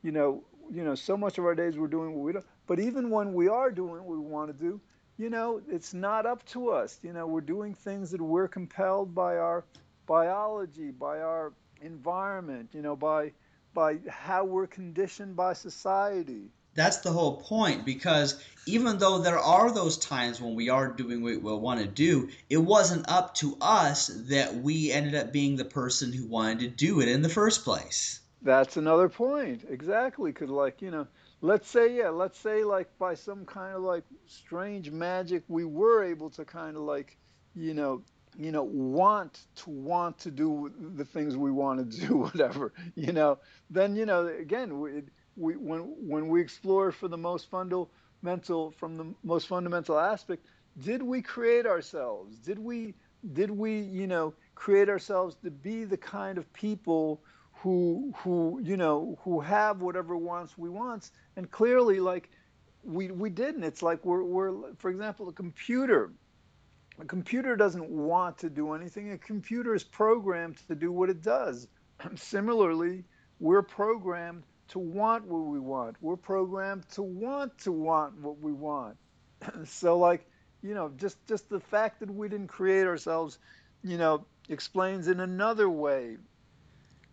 you 0.02 0.12
know, 0.12 0.44
you 0.72 0.84
know, 0.84 0.94
so 0.94 1.16
much 1.16 1.38
of 1.38 1.44
our 1.44 1.54
days 1.54 1.78
we're 1.78 1.86
doing 1.86 2.14
what 2.14 2.22
we 2.22 2.32
don't. 2.32 2.44
But 2.66 2.80
even 2.80 3.10
when 3.10 3.34
we 3.34 3.48
are 3.48 3.70
doing 3.70 4.04
what 4.04 4.06
we 4.06 4.18
want 4.18 4.56
to 4.56 4.64
do, 4.64 4.80
you 5.18 5.30
know, 5.30 5.60
it's 5.70 5.94
not 5.94 6.26
up 6.26 6.44
to 6.46 6.70
us. 6.70 6.98
You 7.02 7.12
know, 7.12 7.26
we're 7.26 7.40
doing 7.40 7.74
things 7.74 8.10
that 8.10 8.20
we're 8.20 8.48
compelled 8.48 9.14
by 9.14 9.36
our 9.36 9.64
biology, 10.06 10.90
by 10.90 11.20
our 11.20 11.52
environment, 11.82 12.70
you 12.72 12.82
know, 12.82 12.96
by 12.96 13.32
by 13.74 13.98
how 14.08 14.44
we're 14.44 14.66
conditioned 14.66 15.34
by 15.34 15.52
society. 15.52 16.50
That's 16.74 16.98
the 16.98 17.12
whole 17.12 17.36
point 17.36 17.84
because 17.84 18.42
even 18.66 18.98
though 18.98 19.18
there 19.18 19.38
are 19.38 19.72
those 19.72 19.96
times 19.98 20.40
when 20.40 20.54
we 20.54 20.68
are 20.68 20.88
doing 20.88 21.22
what 21.22 21.40
we 21.40 21.54
want 21.54 21.80
to 21.80 21.86
do, 21.86 22.30
it 22.50 22.56
wasn't 22.56 23.08
up 23.08 23.34
to 23.36 23.56
us 23.60 24.08
that 24.28 24.56
we 24.56 24.90
ended 24.90 25.14
up 25.14 25.32
being 25.32 25.56
the 25.56 25.64
person 25.64 26.12
who 26.12 26.26
wanted 26.26 26.58
to 26.60 26.68
do 26.68 27.00
it 27.00 27.08
in 27.08 27.22
the 27.22 27.28
first 27.28 27.64
place. 27.64 28.20
That's 28.44 28.76
another 28.76 29.08
point. 29.08 29.64
Exactly. 29.68 30.30
Because, 30.32 30.50
like, 30.50 30.82
you 30.82 30.90
know, 30.90 31.08
let's 31.40 31.68
say, 31.68 31.96
yeah, 31.96 32.10
let's 32.10 32.38
say, 32.38 32.62
like, 32.64 32.90
by 32.98 33.14
some 33.14 33.44
kind 33.46 33.74
of 33.74 33.82
like 33.82 34.04
strange 34.26 34.90
magic, 34.90 35.44
we 35.48 35.64
were 35.64 36.04
able 36.04 36.30
to 36.30 36.44
kind 36.44 36.76
of 36.76 36.82
like, 36.82 37.18
you 37.54 37.74
know, 37.74 38.02
you 38.36 38.52
know, 38.52 38.64
want 38.64 39.46
to 39.56 39.70
want 39.70 40.18
to 40.18 40.30
do 40.30 40.72
the 40.96 41.04
things 41.04 41.36
we 41.36 41.52
want 41.52 41.90
to 41.90 42.00
do, 42.06 42.16
whatever, 42.16 42.72
you 42.96 43.12
know, 43.12 43.38
then, 43.70 43.96
you 43.96 44.06
know, 44.06 44.26
again, 44.26 44.78
we, 44.80 45.02
we 45.36 45.56
when 45.56 45.80
when 45.98 46.28
we 46.28 46.40
explore 46.40 46.92
for 46.92 47.08
the 47.08 47.16
most 47.16 47.48
fundamental 47.50 48.70
from 48.72 48.96
the 48.96 49.14
most 49.22 49.46
fundamental 49.48 49.98
aspect, 49.98 50.46
did 50.78 51.02
we 51.02 51.22
create 51.22 51.66
ourselves? 51.66 52.38
Did 52.38 52.58
we 52.58 52.94
did 53.32 53.50
we 53.50 53.80
you 53.80 54.06
know 54.06 54.34
create 54.54 54.88
ourselves 54.88 55.36
to 55.44 55.50
be 55.50 55.84
the 55.84 55.96
kind 55.96 56.38
of 56.38 56.52
people 56.52 57.22
who 57.64 58.12
who 58.18 58.60
you 58.62 58.76
know 58.76 59.18
who 59.24 59.40
have 59.40 59.80
whatever 59.80 60.18
wants 60.18 60.58
we 60.58 60.68
want? 60.68 61.10
And 61.36 61.50
clearly, 61.50 61.98
like 61.98 62.28
we 62.82 63.10
we 63.10 63.30
didn't. 63.30 63.64
It's 63.64 63.82
like 63.82 64.04
we're 64.04 64.22
we're 64.22 64.74
for 64.74 64.90
example 64.90 65.30
a 65.30 65.32
computer. 65.32 66.12
A 67.00 67.06
computer 67.06 67.56
doesn't 67.56 67.88
want 67.88 68.36
to 68.38 68.50
do 68.50 68.74
anything. 68.74 69.12
A 69.12 69.18
computer 69.18 69.74
is 69.74 69.82
programmed 69.82 70.58
to 70.68 70.74
do 70.74 70.92
what 70.92 71.08
it 71.08 71.22
does. 71.22 71.66
Similarly, 72.16 73.02
we're 73.40 73.62
programmed 73.62 74.42
to 74.68 74.78
want 74.78 75.24
what 75.24 75.46
we 75.46 75.58
want. 75.58 75.96
We're 76.02 76.16
programmed 76.16 76.86
to 76.90 77.02
want 77.02 77.56
to 77.60 77.72
want 77.72 78.20
what 78.20 78.38
we 78.40 78.52
want. 78.52 78.98
so 79.64 79.96
like, 79.96 80.28
you 80.62 80.74
know, 80.74 80.92
just 80.98 81.16
just 81.26 81.48
the 81.48 81.60
fact 81.60 82.00
that 82.00 82.10
we 82.10 82.28
didn't 82.28 82.48
create 82.48 82.86
ourselves, 82.86 83.38
you 83.82 83.96
know, 83.96 84.26
explains 84.50 85.08
in 85.08 85.20
another 85.20 85.70
way 85.70 86.18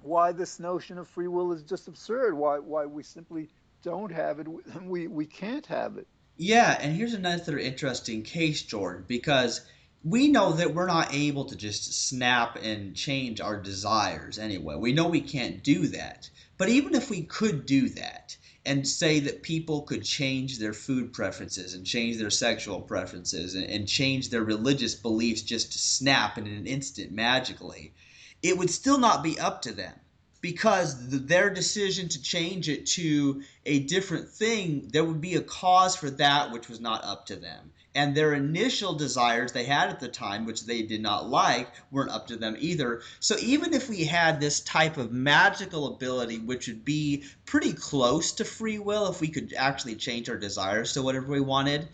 why 0.04 0.32
this 0.32 0.60
notion 0.60 0.98
of 0.98 1.08
free 1.08 1.28
will 1.28 1.52
is 1.52 1.64
just 1.64 1.88
absurd. 1.88 2.34
Why 2.36 2.60
why 2.60 2.86
we 2.86 3.04
simply 3.04 3.50
don't 3.84 4.12
have 4.12 4.40
it. 4.40 4.48
We 4.84 5.08
we 5.08 5.26
can't 5.26 5.66
have 5.68 5.98
it. 5.98 6.08
Yeah, 6.38 6.78
and 6.80 6.96
here's 6.96 7.14
another 7.14 7.60
interesting 7.60 8.24
case, 8.24 8.64
George, 8.64 9.06
because 9.08 9.62
we 10.04 10.28
know 10.28 10.54
that 10.54 10.74
we're 10.74 10.88
not 10.88 11.14
able 11.14 11.46
to 11.46 11.56
just 11.56 12.08
snap 12.08 12.58
and 12.62 12.96
change 12.96 13.40
our 13.40 13.58
desires 13.62 14.40
anyway. 14.40 14.76
We 14.76 14.94
know 14.94 15.08
we 15.08 15.22
can't 15.22 15.64
do 15.64 15.88
that. 15.88 16.30
But 16.58 16.70
even 16.70 16.96
if 16.96 17.10
we 17.10 17.24
could 17.24 17.66
do 17.66 17.90
that 17.90 18.38
and 18.66 18.88
say 18.88 19.20
that 19.22 19.44
people 19.44 19.82
could 19.82 20.04
change 20.04 20.58
their 20.58 20.74
food 20.74 21.14
preferences 21.14 21.74
and 21.74 21.86
change 21.86 22.18
their 22.18 22.30
sexual 22.30 22.82
preferences 22.82 23.56
and, 23.56 23.66
and 23.66 23.88
change 23.88 24.30
their 24.30 24.44
religious 24.44 24.96
beliefs 24.96 25.42
just 25.42 25.72
to 25.72 25.80
snap 25.80 26.38
in 26.38 26.48
an 26.48 26.68
instant 26.68 27.12
magically, 27.12 27.94
it 28.43 28.58
would 28.58 28.69
still 28.69 28.97
not 28.97 29.23
be 29.23 29.39
up 29.39 29.62
to 29.63 29.71
them. 29.71 29.93
because 30.41 31.10
the, 31.10 31.17
their 31.17 31.49
decision 31.49 32.10
to 32.10 32.21
change 32.21 32.67
it 32.67 32.86
to 32.88 33.43
a 33.65 33.80
different 33.80 34.27
thing, 34.27 34.88
there 34.91 35.04
would 35.04 35.21
be 35.21 35.36
a 35.36 35.41
cause 35.41 35.95
for 35.95 36.10
that 36.10 36.51
which 36.51 36.67
was 36.67 36.80
not 36.80 37.04
up 37.06 37.27
to 37.27 37.36
them. 37.36 37.71
And 37.93 38.15
their 38.15 38.34
initial 38.34 38.93
desires 38.95 39.51
they 39.51 39.65
had 39.65 39.89
at 39.89 39.99
the 39.99 40.08
time, 40.08 40.45
which 40.45 40.65
they 40.65 40.82
did 40.82 41.01
not 41.01 41.30
like, 41.30 41.69
weren't 41.91 42.12
up 42.12 42.27
to 42.27 42.38
them 42.38 42.56
either. 42.58 43.01
So 43.19 43.36
even 43.39 43.73
if 43.73 43.89
we 43.89 44.06
had 44.06 44.39
this 44.39 44.62
type 44.62 44.97
of 44.97 45.12
magical 45.12 45.93
ability, 45.93 46.39
which 46.39 46.67
would 46.67 46.86
be 46.86 47.25
pretty 47.45 47.73
close 47.73 48.32
to 48.34 48.45
free 48.45 48.80
will, 48.80 49.10
if 49.12 49.21
we 49.21 49.27
could 49.27 49.54
actually 49.58 49.95
change 49.95 50.30
our 50.30 50.38
desires 50.38 50.93
to 50.93 51.01
whatever 51.04 51.27
we 51.27 51.41
wanted, 51.41 51.89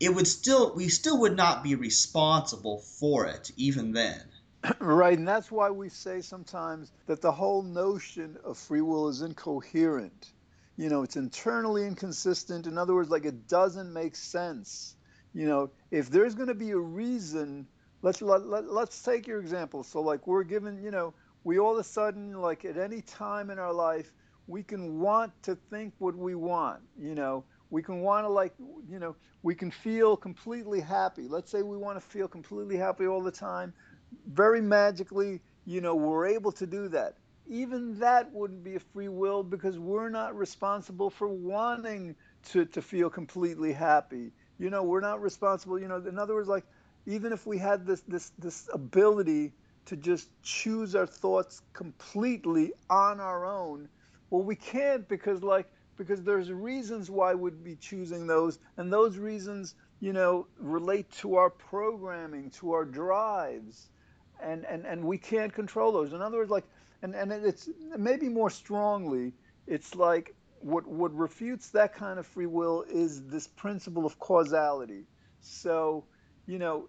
it 0.00 0.14
would 0.14 0.26
still 0.26 0.74
we 0.74 0.88
still 0.88 1.18
would 1.20 1.36
not 1.36 1.62
be 1.62 1.74
responsible 1.76 2.78
for 2.80 3.24
it 3.26 3.50
even 3.56 3.92
then. 3.92 4.20
right, 4.80 5.18
and 5.18 5.26
that's 5.26 5.50
why 5.50 5.70
we 5.70 5.88
say 5.88 6.20
sometimes 6.20 6.92
that 7.06 7.20
the 7.20 7.32
whole 7.32 7.62
notion 7.62 8.36
of 8.44 8.58
free 8.58 8.80
will 8.80 9.08
is 9.08 9.22
incoherent. 9.22 10.32
You 10.76 10.88
know, 10.88 11.02
it's 11.02 11.16
internally 11.16 11.86
inconsistent. 11.86 12.66
In 12.66 12.76
other 12.78 12.94
words, 12.94 13.10
like 13.10 13.24
it 13.24 13.48
doesn't 13.48 13.92
make 13.92 14.16
sense. 14.16 14.96
You 15.32 15.46
know, 15.46 15.70
if 15.90 16.10
there's 16.10 16.34
going 16.34 16.48
to 16.48 16.54
be 16.54 16.70
a 16.70 16.78
reason, 16.78 17.66
let's 18.02 18.22
let, 18.22 18.46
let, 18.46 18.70
let's 18.70 19.02
take 19.02 19.26
your 19.26 19.40
example. 19.40 19.82
So 19.82 20.00
like 20.00 20.26
we're 20.26 20.44
given, 20.44 20.82
you 20.82 20.90
know, 20.90 21.14
we 21.44 21.58
all 21.58 21.72
of 21.72 21.78
a 21.78 21.84
sudden 21.84 22.40
like 22.40 22.64
at 22.64 22.76
any 22.76 23.02
time 23.02 23.50
in 23.50 23.58
our 23.58 23.72
life 23.72 24.12
we 24.46 24.62
can 24.62 25.00
want 25.00 25.32
to 25.42 25.56
think 25.70 25.92
what 25.98 26.16
we 26.16 26.34
want, 26.34 26.80
you 26.98 27.14
know, 27.14 27.44
we 27.70 27.82
can 27.82 28.00
want 28.00 28.24
to 28.24 28.28
like 28.28 28.52
you 28.88 28.98
know 28.98 29.16
we 29.42 29.54
can 29.54 29.70
feel 29.70 30.16
completely 30.16 30.80
happy 30.80 31.26
let's 31.28 31.50
say 31.50 31.62
we 31.62 31.76
want 31.76 31.96
to 31.96 32.00
feel 32.00 32.28
completely 32.28 32.76
happy 32.76 33.06
all 33.06 33.22
the 33.22 33.30
time 33.30 33.72
very 34.26 34.60
magically, 34.60 35.40
you 35.64 35.80
know, 35.80 35.94
we're 35.94 36.26
able 36.26 36.52
to 36.52 36.66
do 36.66 36.88
that. 36.88 37.16
Even 37.48 37.98
that 38.00 38.32
wouldn't 38.32 38.64
be 38.64 38.74
a 38.74 38.80
free 38.80 39.08
will 39.08 39.42
because 39.42 39.78
we're 39.78 40.08
not 40.08 40.36
responsible 40.36 41.10
for 41.10 41.28
wanting 41.28 42.14
to, 42.50 42.64
to 42.66 42.82
feel 42.82 43.08
completely 43.08 43.72
happy. 43.72 44.32
You 44.58 44.70
know, 44.70 44.82
we're 44.82 45.00
not 45.00 45.22
responsible. 45.22 45.78
You 45.78 45.88
know, 45.88 45.96
in 45.96 46.18
other 46.18 46.34
words, 46.34 46.48
like 46.48 46.64
even 47.06 47.32
if 47.32 47.46
we 47.46 47.58
had 47.58 47.86
this 47.86 48.00
this 48.08 48.32
this 48.38 48.68
ability 48.72 49.52
to 49.86 49.96
just 49.96 50.28
choose 50.42 50.96
our 50.96 51.06
thoughts 51.06 51.62
completely 51.72 52.72
on 52.90 53.20
our 53.20 53.44
own, 53.44 53.88
well, 54.30 54.42
we 54.42 54.56
can't 54.56 55.08
because 55.08 55.42
like 55.42 55.66
because 55.96 56.22
there's 56.22 56.50
reasons 56.52 57.10
why 57.10 57.34
we'd 57.34 57.64
be 57.64 57.76
choosing 57.76 58.26
those, 58.26 58.58
and 58.76 58.92
those 58.92 59.16
reasons, 59.18 59.74
you 60.00 60.12
know, 60.12 60.46
relate 60.58 61.10
to 61.10 61.36
our 61.36 61.48
programming, 61.50 62.50
to 62.50 62.72
our 62.72 62.84
drives 62.84 63.88
and, 64.42 64.64
and, 64.66 64.84
and 64.84 65.04
we 65.04 65.18
can't 65.18 65.52
control 65.52 65.92
those. 65.92 66.12
In 66.12 66.22
other 66.22 66.38
words, 66.38 66.50
like, 66.50 66.64
and, 67.02 67.14
and 67.14 67.32
it's 67.32 67.68
maybe 67.96 68.28
more 68.28 68.50
strongly, 68.50 69.32
it's 69.66 69.94
like 69.94 70.34
what, 70.60 70.86
what 70.86 71.14
refutes 71.14 71.70
that 71.70 71.94
kind 71.94 72.18
of 72.18 72.26
free 72.26 72.46
will 72.46 72.84
is 72.88 73.24
this 73.26 73.46
principle 73.46 74.06
of 74.06 74.18
causality. 74.18 75.04
So, 75.40 76.04
you 76.46 76.58
know, 76.58 76.88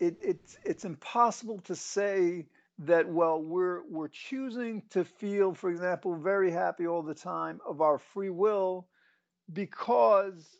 it, 0.00 0.16
it's, 0.22 0.58
it's 0.64 0.84
impossible 0.84 1.60
to 1.60 1.74
say 1.74 2.46
that, 2.80 3.08
well, 3.08 3.42
we're, 3.42 3.82
we're 3.90 4.08
choosing 4.08 4.82
to 4.90 5.04
feel, 5.04 5.52
for 5.52 5.70
example, 5.70 6.16
very 6.16 6.50
happy 6.50 6.86
all 6.86 7.02
the 7.02 7.14
time 7.14 7.60
of 7.66 7.80
our 7.80 7.98
free 7.98 8.30
will 8.30 8.86
because 9.52 10.56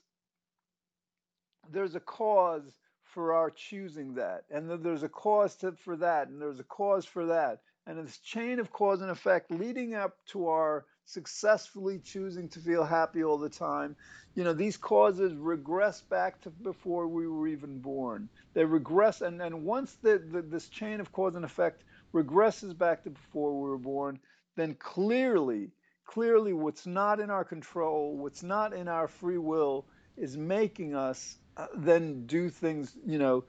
there's 1.71 1.95
a 1.95 2.01
cause 2.01 2.73
for 3.19 3.35
our 3.35 3.51
choosing 3.51 4.15
that. 4.15 4.45
And 4.49 4.71
that 4.71 4.85
there's 4.85 5.03
a 5.03 5.09
cause 5.09 5.57
to, 5.57 5.73
for 5.73 5.97
that, 5.97 6.29
and 6.29 6.41
there's 6.41 6.61
a 6.61 6.63
cause 6.63 7.05
for 7.05 7.27
that. 7.27 7.63
And 7.85 7.99
this 7.99 8.19
chain 8.19 8.61
of 8.61 8.71
cause 8.71 9.03
and 9.03 9.11
effect 9.11 9.51
leading 9.51 9.97
up 9.97 10.17
to 10.27 10.47
our 10.47 10.87
successfully 11.05 11.99
choosing 11.99 12.49
to 12.51 12.61
feel 12.61 12.85
happy 12.85 13.25
all 13.25 13.37
the 13.37 13.49
time, 13.49 13.97
you 14.37 14.45
know, 14.45 14.53
these 14.53 14.77
causes 14.77 15.35
regress 15.35 16.01
back 16.01 16.41
to 16.43 16.51
before 16.51 17.09
we 17.09 17.27
were 17.27 17.49
even 17.49 17.81
born. 17.81 18.29
They 18.55 18.65
regress, 18.65 19.21
and, 19.21 19.43
and 19.43 19.65
once 19.65 19.95
the, 20.01 20.19
the, 20.19 20.43
this 20.43 20.69
chain 20.69 21.01
of 21.01 21.11
cause 21.11 21.35
and 21.35 21.45
effect 21.45 21.83
regresses 22.15 22.79
back 22.79 23.03
to 23.03 23.11
before 23.11 23.61
we 23.61 23.69
were 23.69 23.79
born, 23.79 24.21
then 24.55 24.77
clearly, 24.77 25.73
clearly 26.07 26.53
what's 26.53 26.87
not 26.87 27.19
in 27.19 27.31
our 27.31 27.45
control, 27.45 28.17
what's 28.17 28.45
not 28.45 28.73
in 28.73 28.87
our 28.87 29.09
free 29.09 29.39
will, 29.39 29.87
is 30.17 30.37
making 30.37 30.95
us 30.95 31.39
Uh, 31.59 31.67
then 31.75 32.25
do 32.27 32.49
things, 32.49 32.97
you 33.05 33.19
know, 33.19 33.45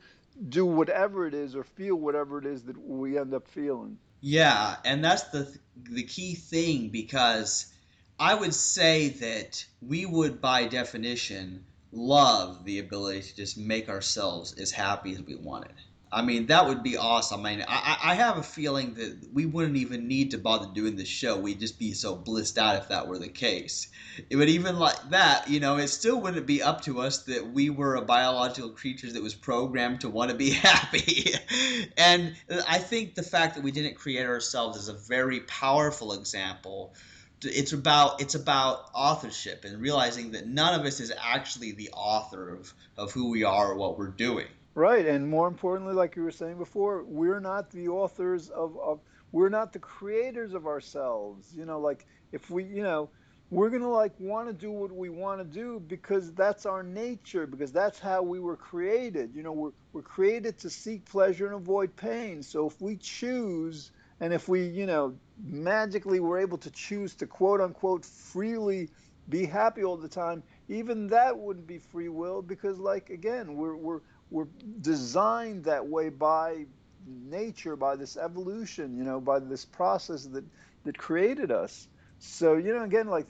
do 0.49 0.65
whatever 0.65 1.27
it 1.27 1.33
is 1.33 1.55
or 1.55 1.63
feel 1.63 1.95
whatever 1.95 2.39
it 2.39 2.45
is 2.45 2.63
that 2.63 2.77
we 2.77 3.17
end 3.17 3.33
up 3.33 3.47
feeling. 3.47 3.97
Yeah, 4.21 4.77
and 4.83 5.03
that's 5.03 5.23
the 5.29 5.55
the 5.91 6.03
key 6.03 6.35
thing 6.35 6.89
because 6.89 7.71
I 8.19 8.35
would 8.35 8.53
say 8.53 9.09
that 9.09 9.65
we 9.81 10.05
would 10.05 10.41
by 10.41 10.65
definition 10.65 11.63
love 11.91 12.65
the 12.65 12.79
ability 12.79 13.21
to 13.21 13.35
just 13.35 13.57
make 13.57 13.89
ourselves 13.89 14.53
as 14.53 14.71
happy 14.71 15.13
as 15.13 15.21
we 15.21 15.35
wanted. 15.35 15.73
I 16.11 16.23
mean, 16.23 16.47
that 16.47 16.67
would 16.67 16.81
be 16.81 16.97
awesome. 16.97 17.45
I 17.45 17.55
mean, 17.55 17.65
I, 17.67 17.97
I 18.03 18.15
have 18.15 18.37
a 18.37 18.43
feeling 18.43 18.95
that 18.95 19.29
we 19.31 19.45
wouldn't 19.45 19.77
even 19.77 20.07
need 20.07 20.31
to 20.31 20.39
bother 20.39 20.67
doing 20.73 20.95
this 20.95 21.07
show. 21.07 21.37
We'd 21.37 21.59
just 21.59 21.77
be 21.77 21.93
so 21.93 22.15
blissed 22.15 22.57
out 22.57 22.77
if 22.77 22.89
that 22.89 23.07
were 23.07 23.19
the 23.19 23.27
case. 23.27 23.89
It 24.27 24.35
would 24.35 24.49
even 24.49 24.79
like 24.79 25.11
that, 25.11 25.47
you 25.47 25.59
know, 25.59 25.77
it 25.77 25.89
still 25.89 26.19
wouldn't 26.19 26.47
be 26.47 26.63
up 26.63 26.81
to 26.81 27.01
us 27.01 27.19
that 27.23 27.51
we 27.51 27.69
were 27.69 27.95
a 27.95 28.01
biological 28.01 28.71
creature 28.71 29.11
that 29.11 29.21
was 29.21 29.35
programmed 29.35 30.01
to 30.01 30.09
want 30.09 30.31
to 30.31 30.37
be 30.37 30.49
happy. 30.49 31.33
and 31.95 32.35
I 32.67 32.79
think 32.79 33.13
the 33.13 33.23
fact 33.23 33.53
that 33.55 33.63
we 33.63 33.71
didn't 33.71 33.95
create 33.95 34.25
ourselves 34.25 34.77
is 34.77 34.89
a 34.89 34.93
very 34.93 35.41
powerful 35.41 36.13
example 36.13 36.95
it's 37.41 37.71
about 37.71 38.21
it's 38.21 38.35
about 38.35 38.89
authorship 38.93 39.63
and 39.63 39.81
realizing 39.81 40.31
that 40.31 40.45
none 40.45 40.77
of 40.77 40.85
us 40.85 40.99
is 40.99 41.09
actually 41.17 41.71
the 41.71 41.89
author 41.93 42.49
of, 42.49 42.73
of 42.97 43.13
who 43.13 43.29
we 43.29 43.45
are 43.45 43.71
or 43.71 43.75
what 43.75 43.97
we're 43.97 44.07
doing 44.07 44.47
Right, 44.79 45.05
and 45.05 45.27
more 45.27 45.49
importantly, 45.49 45.93
like 45.93 46.15
you 46.15 46.23
were 46.23 46.31
saying 46.31 46.57
before, 46.57 47.03
we're 47.03 47.41
not 47.41 47.69
the 47.69 47.89
authors 47.89 48.49
of, 48.49 48.77
of 48.79 49.01
we're 49.33 49.49
not 49.49 49.73
the 49.73 49.79
creators 49.79 50.53
of 50.53 50.67
ourselves. 50.67 51.53
You 51.53 51.65
know, 51.65 51.81
like 51.81 52.05
if 52.31 52.49
we, 52.49 52.63
you 52.63 52.81
know, 52.83 53.09
we're 53.49 53.69
gonna 53.71 53.89
like 53.89 54.17
want 54.19 54.47
to 54.47 54.53
do 54.53 54.71
what 54.71 54.91
we 54.93 55.09
want 55.09 55.41
to 55.41 55.43
do 55.45 55.81
because 55.81 56.33
that's 56.33 56.65
our 56.65 56.81
nature, 56.81 57.45
because 57.45 57.73
that's 57.73 57.99
how 57.99 58.21
we 58.23 58.39
were 58.39 58.55
created. 58.55 59.35
You 59.35 59.43
know, 59.43 59.51
we're 59.51 59.71
we're 59.91 60.01
created 60.01 60.57
to 60.59 60.69
seek 60.69 61.03
pleasure 61.03 61.47
and 61.47 61.55
avoid 61.55 61.93
pain. 61.97 62.41
So 62.41 62.65
if 62.65 62.79
we 62.79 62.95
choose, 62.95 63.91
and 64.21 64.33
if 64.33 64.47
we, 64.47 64.65
you 64.65 64.85
know, 64.85 65.17
magically 65.43 66.21
were 66.21 66.39
able 66.39 66.57
to 66.59 66.71
choose 66.71 67.15
to 67.15 67.27
quote 67.27 67.59
unquote 67.59 68.05
freely 68.05 68.89
be 69.27 69.45
happy 69.45 69.83
all 69.83 69.97
the 69.97 70.07
time, 70.07 70.43
even 70.69 71.07
that 71.07 71.37
wouldn't 71.37 71.67
be 71.67 71.79
free 71.79 72.09
will 72.09 72.41
because, 72.41 72.79
like 72.79 73.09
again, 73.09 73.55
we're 73.55 73.75
we're 73.75 74.01
we're 74.29 74.47
designed 74.81 75.65
that 75.65 75.87
way 75.87 76.09
by 76.09 76.65
nature, 77.05 77.75
by 77.75 77.95
this 77.95 78.17
evolution, 78.17 78.97
you 78.97 79.03
know, 79.03 79.19
by 79.19 79.39
this 79.39 79.65
process 79.65 80.25
that 80.27 80.45
that 80.83 80.97
created 80.97 81.51
us. 81.51 81.87
So 82.19 82.55
you 82.55 82.73
know, 82.73 82.83
again, 82.83 83.07
like, 83.07 83.27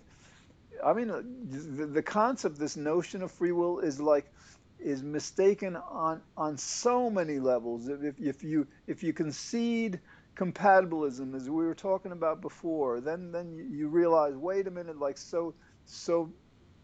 I 0.84 0.94
mean, 0.94 1.08
the, 1.50 1.86
the 1.86 2.02
concept, 2.04 2.58
this 2.60 2.78
notion 2.78 3.22
of 3.22 3.32
free 3.32 3.52
will, 3.52 3.80
is 3.80 4.00
like 4.00 4.32
is 4.80 5.04
mistaken 5.04 5.76
on 5.76 6.22
on 6.38 6.58
so 6.58 7.10
many 7.10 7.40
levels. 7.40 7.88
If, 7.90 8.20
if 8.20 8.44
you 8.44 8.68
if 8.88 9.04
you 9.04 9.14
concede 9.14 10.00
compatibilism, 10.36 11.36
as 11.36 11.50
we 11.50 11.66
were 11.66 11.76
talking 11.76 12.12
about 12.14 12.42
before, 12.42 13.02
then 13.02 13.32
then 13.32 13.52
you, 13.52 13.66
you 13.66 13.88
realize, 13.90 14.36
wait 14.36 14.68
a 14.68 14.72
minute, 14.72 14.98
like 15.00 15.18
so 15.18 15.54
so 15.86 16.32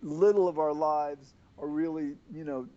little 0.02 0.48
of 0.48 0.60
our 0.60 0.74
lives 0.74 1.34
are 1.58 1.68
really 1.68 2.16
you 2.34 2.44
know 2.44 2.68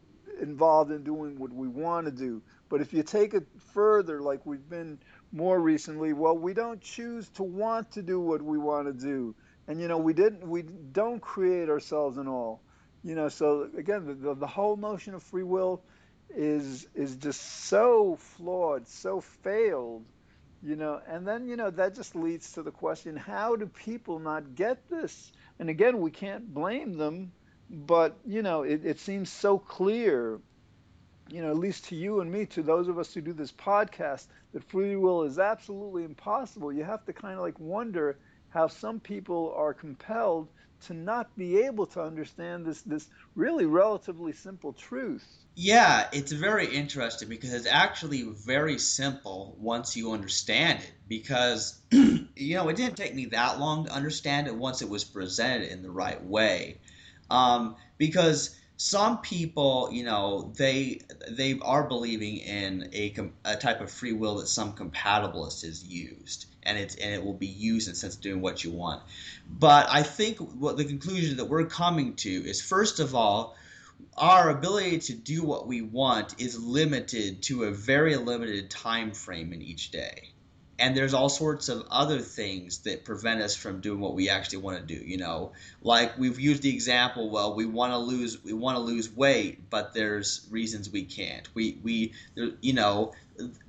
involved 0.40 0.90
in 0.90 1.02
doing 1.02 1.38
what 1.38 1.52
we 1.52 1.68
want 1.68 2.06
to 2.06 2.12
do. 2.12 2.42
But 2.68 2.80
if 2.80 2.92
you 2.92 3.02
take 3.02 3.34
it 3.34 3.46
further, 3.72 4.20
like 4.20 4.44
we've 4.44 4.68
been 4.68 4.98
more 5.32 5.58
recently, 5.60 6.12
well, 6.12 6.36
we 6.36 6.52
don't 6.54 6.80
choose 6.80 7.28
to 7.30 7.42
want 7.42 7.90
to 7.92 8.02
do 8.02 8.20
what 8.20 8.42
we 8.42 8.58
want 8.58 8.86
to 8.86 8.92
do, 8.92 9.34
and 9.66 9.80
you 9.80 9.88
know, 9.88 9.98
we 9.98 10.12
didn't, 10.12 10.46
we 10.48 10.62
don't 10.62 11.20
create 11.20 11.68
ourselves 11.68 12.18
and 12.18 12.28
all, 12.28 12.62
you 13.02 13.14
know. 13.14 13.28
So 13.28 13.68
again, 13.76 14.06
the, 14.06 14.14
the, 14.14 14.34
the 14.34 14.46
whole 14.46 14.76
notion 14.76 15.14
of 15.14 15.22
free 15.22 15.42
will 15.42 15.82
is 16.30 16.86
is 16.94 17.16
just 17.16 17.40
so 17.40 18.16
flawed, 18.16 18.86
so 18.86 19.20
failed, 19.20 20.04
you 20.62 20.76
know. 20.76 21.00
And 21.06 21.26
then 21.26 21.46
you 21.46 21.56
know 21.56 21.70
that 21.70 21.94
just 21.94 22.14
leads 22.14 22.52
to 22.52 22.62
the 22.62 22.70
question: 22.70 23.16
How 23.16 23.56
do 23.56 23.66
people 23.66 24.18
not 24.18 24.54
get 24.54 24.88
this? 24.88 25.32
And 25.58 25.68
again, 25.70 26.00
we 26.00 26.10
can't 26.10 26.52
blame 26.52 26.94
them 26.94 27.32
but 27.70 28.18
you 28.26 28.42
know 28.42 28.62
it, 28.62 28.84
it 28.84 28.98
seems 28.98 29.30
so 29.30 29.58
clear 29.58 30.40
you 31.28 31.42
know 31.42 31.50
at 31.50 31.58
least 31.58 31.84
to 31.86 31.96
you 31.96 32.20
and 32.20 32.30
me 32.30 32.46
to 32.46 32.62
those 32.62 32.88
of 32.88 32.98
us 32.98 33.12
who 33.12 33.20
do 33.20 33.32
this 33.32 33.52
podcast 33.52 34.26
that 34.52 34.64
free 34.64 34.96
will 34.96 35.22
is 35.22 35.38
absolutely 35.38 36.04
impossible 36.04 36.72
you 36.72 36.84
have 36.84 37.04
to 37.04 37.12
kind 37.12 37.34
of 37.34 37.40
like 37.40 37.58
wonder 37.58 38.18
how 38.48 38.66
some 38.66 38.98
people 38.98 39.52
are 39.56 39.74
compelled 39.74 40.48
to 40.80 40.94
not 40.94 41.36
be 41.36 41.58
able 41.58 41.86
to 41.86 42.00
understand 42.00 42.64
this 42.64 42.82
this 42.82 43.08
really 43.34 43.66
relatively 43.66 44.32
simple 44.32 44.72
truth 44.72 45.26
yeah 45.54 46.06
it's 46.12 46.32
very 46.32 46.66
interesting 46.74 47.28
because 47.28 47.52
it's 47.52 47.66
actually 47.66 48.22
very 48.22 48.78
simple 48.78 49.56
once 49.58 49.96
you 49.96 50.12
understand 50.12 50.78
it 50.80 50.92
because 51.08 51.80
you 52.38 52.54
know, 52.54 52.68
it 52.68 52.76
didn't 52.76 52.96
take 52.96 53.14
me 53.14 53.26
that 53.26 53.58
long 53.58 53.84
to 53.84 53.92
understand 53.92 54.46
it 54.46 54.54
once 54.54 54.80
it 54.80 54.88
was 54.88 55.04
presented 55.04 55.70
in 55.70 55.82
the 55.82 55.90
right 55.90 56.22
way. 56.24 56.80
Um, 57.30 57.76
because 57.98 58.56
some 58.76 59.18
people, 59.18 59.88
you 59.92 60.04
know, 60.04 60.52
they 60.56 61.00
they 61.28 61.58
are 61.62 61.82
believing 61.82 62.36
in 62.36 62.88
a, 62.92 63.12
a 63.44 63.56
type 63.56 63.80
of 63.80 63.90
free 63.90 64.12
will 64.12 64.36
that 64.36 64.46
some 64.46 64.72
compatibilist 64.72 65.64
has 65.64 65.84
used, 65.84 66.46
and 66.62 66.78
it's 66.78 66.94
and 66.94 67.12
it 67.12 67.24
will 67.24 67.34
be 67.34 67.48
used 67.48 67.88
in 67.88 67.94
sense 67.96 68.14
of 68.14 68.20
doing 68.20 68.40
what 68.40 68.62
you 68.62 68.70
want. 68.70 69.02
But 69.50 69.88
I 69.90 70.04
think 70.04 70.38
what 70.38 70.76
the 70.76 70.84
conclusion 70.84 71.36
that 71.38 71.46
we're 71.46 71.66
coming 71.66 72.14
to 72.16 72.30
is 72.30 72.62
first 72.62 73.00
of 73.00 73.16
all, 73.16 73.56
our 74.16 74.48
ability 74.50 74.98
to 74.98 75.14
do 75.14 75.42
what 75.42 75.66
we 75.66 75.82
want 75.82 76.40
is 76.40 76.56
limited 76.58 77.42
to 77.42 77.64
a 77.64 77.72
very 77.72 78.14
limited 78.14 78.70
time 78.70 79.10
frame 79.10 79.52
in 79.52 79.60
each 79.60 79.90
day 79.90 80.32
and 80.78 80.96
there's 80.96 81.14
all 81.14 81.28
sorts 81.28 81.68
of 81.68 81.86
other 81.90 82.20
things 82.20 82.78
that 82.78 83.04
prevent 83.04 83.42
us 83.42 83.56
from 83.56 83.80
doing 83.80 84.00
what 84.00 84.14
we 84.14 84.28
actually 84.28 84.58
want 84.58 84.78
to 84.78 84.84
do 84.84 85.04
you 85.04 85.16
know? 85.16 85.52
Like 85.82 86.16
we've 86.18 86.38
used 86.38 86.62
the 86.62 86.72
example 86.72 87.30
well 87.30 87.54
we 87.54 87.66
want 87.66 87.92
to 87.92 87.98
lose 87.98 88.42
we 88.44 88.52
want 88.52 88.76
to 88.76 88.82
lose 88.82 89.10
weight 89.10 89.68
but 89.70 89.92
there's 89.94 90.46
reasons 90.50 90.90
we 90.90 91.04
can't. 91.04 91.48
We 91.54 91.78
we 91.82 92.12
you 92.60 92.72
know 92.72 93.12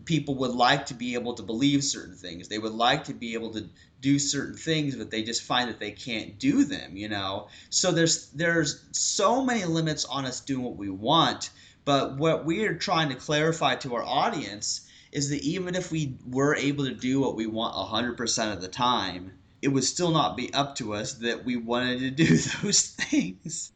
people 0.06 0.36
would 0.36 0.52
like 0.52 0.88
to 0.88 0.94
be 0.94 1.14
able 1.14 1.36
to 1.36 1.44
believe 1.44 1.84
certain 1.84 2.16
things. 2.16 2.48
They 2.48 2.60
would 2.60 2.74
like 2.74 3.06
to 3.06 3.14
be 3.14 3.34
able 3.34 3.52
to 3.54 3.70
do 4.02 4.18
certain 4.20 4.56
things 4.56 4.96
but 4.96 5.12
they 5.12 5.24
just 5.24 5.44
find 5.44 5.70
that 5.70 5.80
they 5.80 5.92
can't 5.92 6.38
do 6.40 6.64
them 6.64 6.96
you 6.96 7.10
know? 7.10 7.48
So 7.70 7.92
there's 7.92 8.30
there's 8.30 8.84
so 8.92 9.44
many 9.44 9.66
limits 9.66 10.06
on 10.06 10.26
us 10.26 10.42
doing 10.42 10.64
what 10.64 10.78
we 10.78 10.90
want 10.90 11.50
but 11.86 12.18
what 12.18 12.46
we're 12.46 12.76
trying 12.76 13.10
to 13.10 13.16
clarify 13.16 13.76
to 13.76 13.96
our 13.96 14.04
audience 14.04 14.89
is 15.12 15.30
that 15.30 15.42
even 15.42 15.76
if 15.76 15.92
we 15.92 16.18
were 16.28 16.56
able 16.56 16.86
to 16.86 16.94
do 16.94 17.20
what 17.20 17.36
we 17.36 17.48
want 17.48 17.76
100% 17.76 18.54
of 18.54 18.62
the 18.62 18.68
time, 18.68 19.32
it 19.62 19.70
would 19.70 19.84
still 19.84 20.12
not 20.12 20.38
be 20.38 20.54
up 20.54 20.76
to 20.76 20.94
us 20.94 21.14
that 21.14 21.44
we 21.44 21.58
wanted 21.58 22.00
to 22.00 22.12
do 22.12 22.38
those 22.64 22.82
things. 22.82 23.72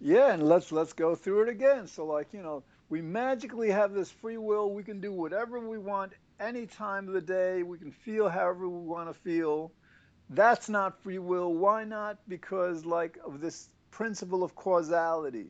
Yeah, 0.00 0.32
and 0.32 0.42
let's 0.42 0.72
let's 0.72 0.92
go 0.92 1.14
through 1.14 1.42
it 1.42 1.48
again. 1.48 1.86
So 1.86 2.04
like, 2.04 2.32
you 2.32 2.42
know, 2.42 2.62
we 2.88 3.00
magically 3.00 3.70
have 3.70 3.92
this 3.92 4.10
free 4.10 4.36
will. 4.36 4.72
We 4.72 4.82
can 4.82 5.00
do 5.00 5.12
whatever 5.12 5.58
we 5.58 5.78
want 5.78 6.12
any 6.38 6.66
time 6.66 7.08
of 7.08 7.14
the 7.14 7.20
day. 7.20 7.62
We 7.62 7.78
can 7.78 7.90
feel 7.90 8.28
however 8.28 8.68
we 8.68 8.86
want 8.86 9.08
to 9.08 9.14
feel. 9.14 9.72
That's 10.30 10.68
not 10.68 11.02
free 11.02 11.18
will. 11.18 11.54
Why 11.54 11.84
not? 11.84 12.18
Because 12.28 12.84
like 12.84 13.18
of 13.24 13.40
this 13.40 13.70
principle 13.90 14.42
of 14.44 14.54
causality. 14.54 15.46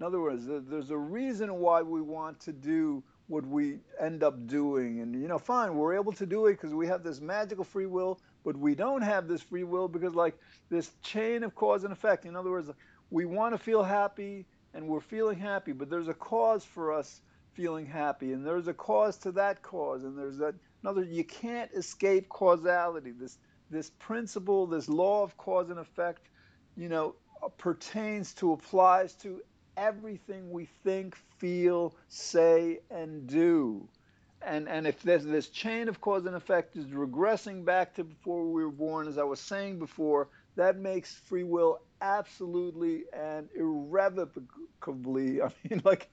In 0.00 0.06
other 0.06 0.20
words, 0.20 0.46
there's 0.46 0.90
a 0.90 0.96
reason 0.96 1.54
why 1.56 1.82
we 1.82 2.00
want 2.00 2.40
to 2.40 2.52
do 2.52 3.04
what 3.32 3.46
we 3.46 3.78
end 3.98 4.22
up 4.22 4.46
doing. 4.46 5.00
And, 5.00 5.14
you 5.20 5.26
know, 5.26 5.38
fine, 5.38 5.74
we're 5.74 5.94
able 5.94 6.12
to 6.12 6.26
do 6.26 6.46
it 6.46 6.52
because 6.52 6.74
we 6.74 6.86
have 6.88 7.02
this 7.02 7.18
magical 7.18 7.64
free 7.64 7.86
will, 7.86 8.20
but 8.44 8.58
we 8.58 8.74
don't 8.74 9.00
have 9.00 9.26
this 9.26 9.40
free 9.40 9.64
will 9.64 9.88
because, 9.88 10.14
like, 10.14 10.38
this 10.68 10.90
chain 11.02 11.42
of 11.42 11.54
cause 11.54 11.84
and 11.84 11.94
effect. 11.94 12.26
In 12.26 12.36
other 12.36 12.50
words, 12.50 12.70
we 13.10 13.24
want 13.24 13.54
to 13.54 13.58
feel 13.58 13.82
happy 13.82 14.44
and 14.74 14.86
we're 14.86 15.00
feeling 15.00 15.38
happy, 15.38 15.72
but 15.72 15.88
there's 15.88 16.08
a 16.08 16.14
cause 16.14 16.62
for 16.62 16.92
us 16.92 17.22
feeling 17.54 17.86
happy, 17.86 18.32
and 18.32 18.46
there's 18.46 18.68
a 18.68 18.74
cause 18.74 19.18
to 19.18 19.32
that 19.32 19.62
cause, 19.62 20.04
and 20.04 20.16
there's 20.18 20.38
that. 20.38 20.54
Another, 20.82 21.04
you 21.04 21.24
can't 21.24 21.70
escape 21.72 22.28
causality. 22.28 23.12
This 23.12 23.38
this 23.70 23.90
principle, 23.98 24.66
this 24.66 24.88
law 24.88 25.22
of 25.22 25.36
cause 25.36 25.70
and 25.70 25.78
effect, 25.78 26.28
you 26.76 26.88
know, 26.88 27.14
pertains 27.58 28.34
to 28.34 28.52
applies 28.52 29.14
to 29.16 29.40
everything 29.76 30.50
we 30.50 30.68
think, 30.84 31.16
feel, 31.38 31.94
say, 32.08 32.80
and 32.90 33.26
do. 33.26 33.86
And, 34.44 34.68
and 34.68 34.86
if 34.86 35.02
there's 35.02 35.24
this 35.24 35.48
chain 35.48 35.88
of 35.88 36.00
cause 36.00 36.26
and 36.26 36.34
effect 36.34 36.76
is 36.76 36.86
regressing 36.86 37.64
back 37.64 37.94
to 37.94 38.04
before 38.04 38.44
we 38.50 38.64
were 38.64 38.70
born, 38.70 39.06
as 39.06 39.18
I 39.18 39.22
was 39.22 39.40
saying 39.40 39.78
before, 39.78 40.28
that 40.56 40.78
makes 40.78 41.14
free 41.14 41.44
will 41.44 41.80
absolutely 42.00 43.04
and 43.12 43.48
irrevocably, 43.54 45.42
I 45.42 45.48
mean, 45.68 45.82
like, 45.84 46.08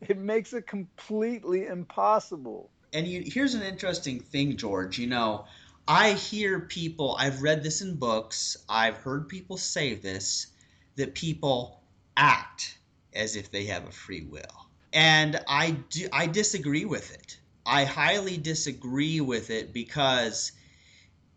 it 0.00 0.18
makes 0.18 0.52
it 0.52 0.66
completely 0.66 1.66
impossible. 1.66 2.70
And 2.92 3.06
you, 3.06 3.22
here's 3.24 3.54
an 3.54 3.62
interesting 3.62 4.20
thing, 4.20 4.56
George. 4.56 4.98
You 4.98 5.08
know, 5.08 5.46
I 5.88 6.12
hear 6.12 6.60
people, 6.60 7.16
I've 7.18 7.42
read 7.42 7.62
this 7.62 7.82
in 7.82 7.96
books, 7.96 8.56
I've 8.68 8.96
heard 8.98 9.28
people 9.28 9.56
say 9.56 9.94
this, 9.94 10.48
that 10.96 11.14
people 11.14 11.80
act 12.16 12.71
as 13.14 13.36
if 13.36 13.50
they 13.50 13.66
have 13.66 13.86
a 13.86 13.92
free 13.92 14.22
will. 14.22 14.68
And 14.92 15.40
I 15.48 15.72
do, 15.90 16.08
I 16.12 16.26
disagree 16.26 16.84
with 16.84 17.12
it. 17.12 17.38
I 17.64 17.84
highly 17.84 18.36
disagree 18.36 19.20
with 19.20 19.50
it 19.50 19.72
because 19.72 20.52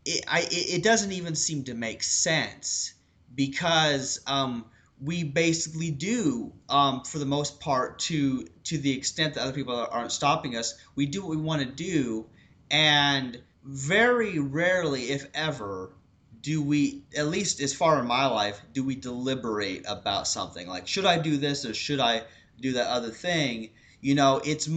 it, 0.05 0.23
I, 0.27 0.47
it 0.49 0.83
doesn't 0.83 1.11
even 1.11 1.35
seem 1.35 1.63
to 1.65 1.73
make 1.73 2.03
sense 2.03 2.93
because 3.33 4.19
um, 4.27 4.65
we 5.01 5.23
basically 5.23 5.91
do, 5.91 6.53
um, 6.69 7.03
for 7.03 7.19
the 7.19 7.25
most 7.25 7.59
part, 7.59 7.99
to 7.99 8.47
to 8.65 8.77
the 8.77 8.91
extent 8.97 9.33
that 9.33 9.41
other 9.41 9.53
people 9.53 9.87
aren't 9.89 10.11
stopping 10.11 10.55
us, 10.55 10.75
we 10.95 11.05
do 11.05 11.21
what 11.21 11.29
we 11.31 11.37
want 11.37 11.61
to 11.61 11.67
do, 11.67 12.25
and 12.71 13.41
very 13.63 14.39
rarely, 14.39 15.11
if 15.11 15.27
ever, 15.33 15.91
do 16.45 16.61
we 16.61 17.01
at 17.17 17.25
least 17.25 17.59
as 17.59 17.73
far 17.73 17.99
in 17.99 18.05
my 18.05 18.27
life 18.27 18.61
do 18.71 18.83
we 18.83 18.93
deliberate 18.93 19.83
about 19.87 20.27
something? 20.27 20.67
Like 20.67 20.87
should 20.87 21.05
i 21.05 21.17
do 21.17 21.37
this 21.37 21.65
or 21.65 21.73
should 21.73 21.99
i 21.99 22.21
do 22.61 22.73
that 22.73 22.87
other 22.87 23.09
thing? 23.09 23.71
You 23.99 24.13
know 24.13 24.41
it's 24.45 24.69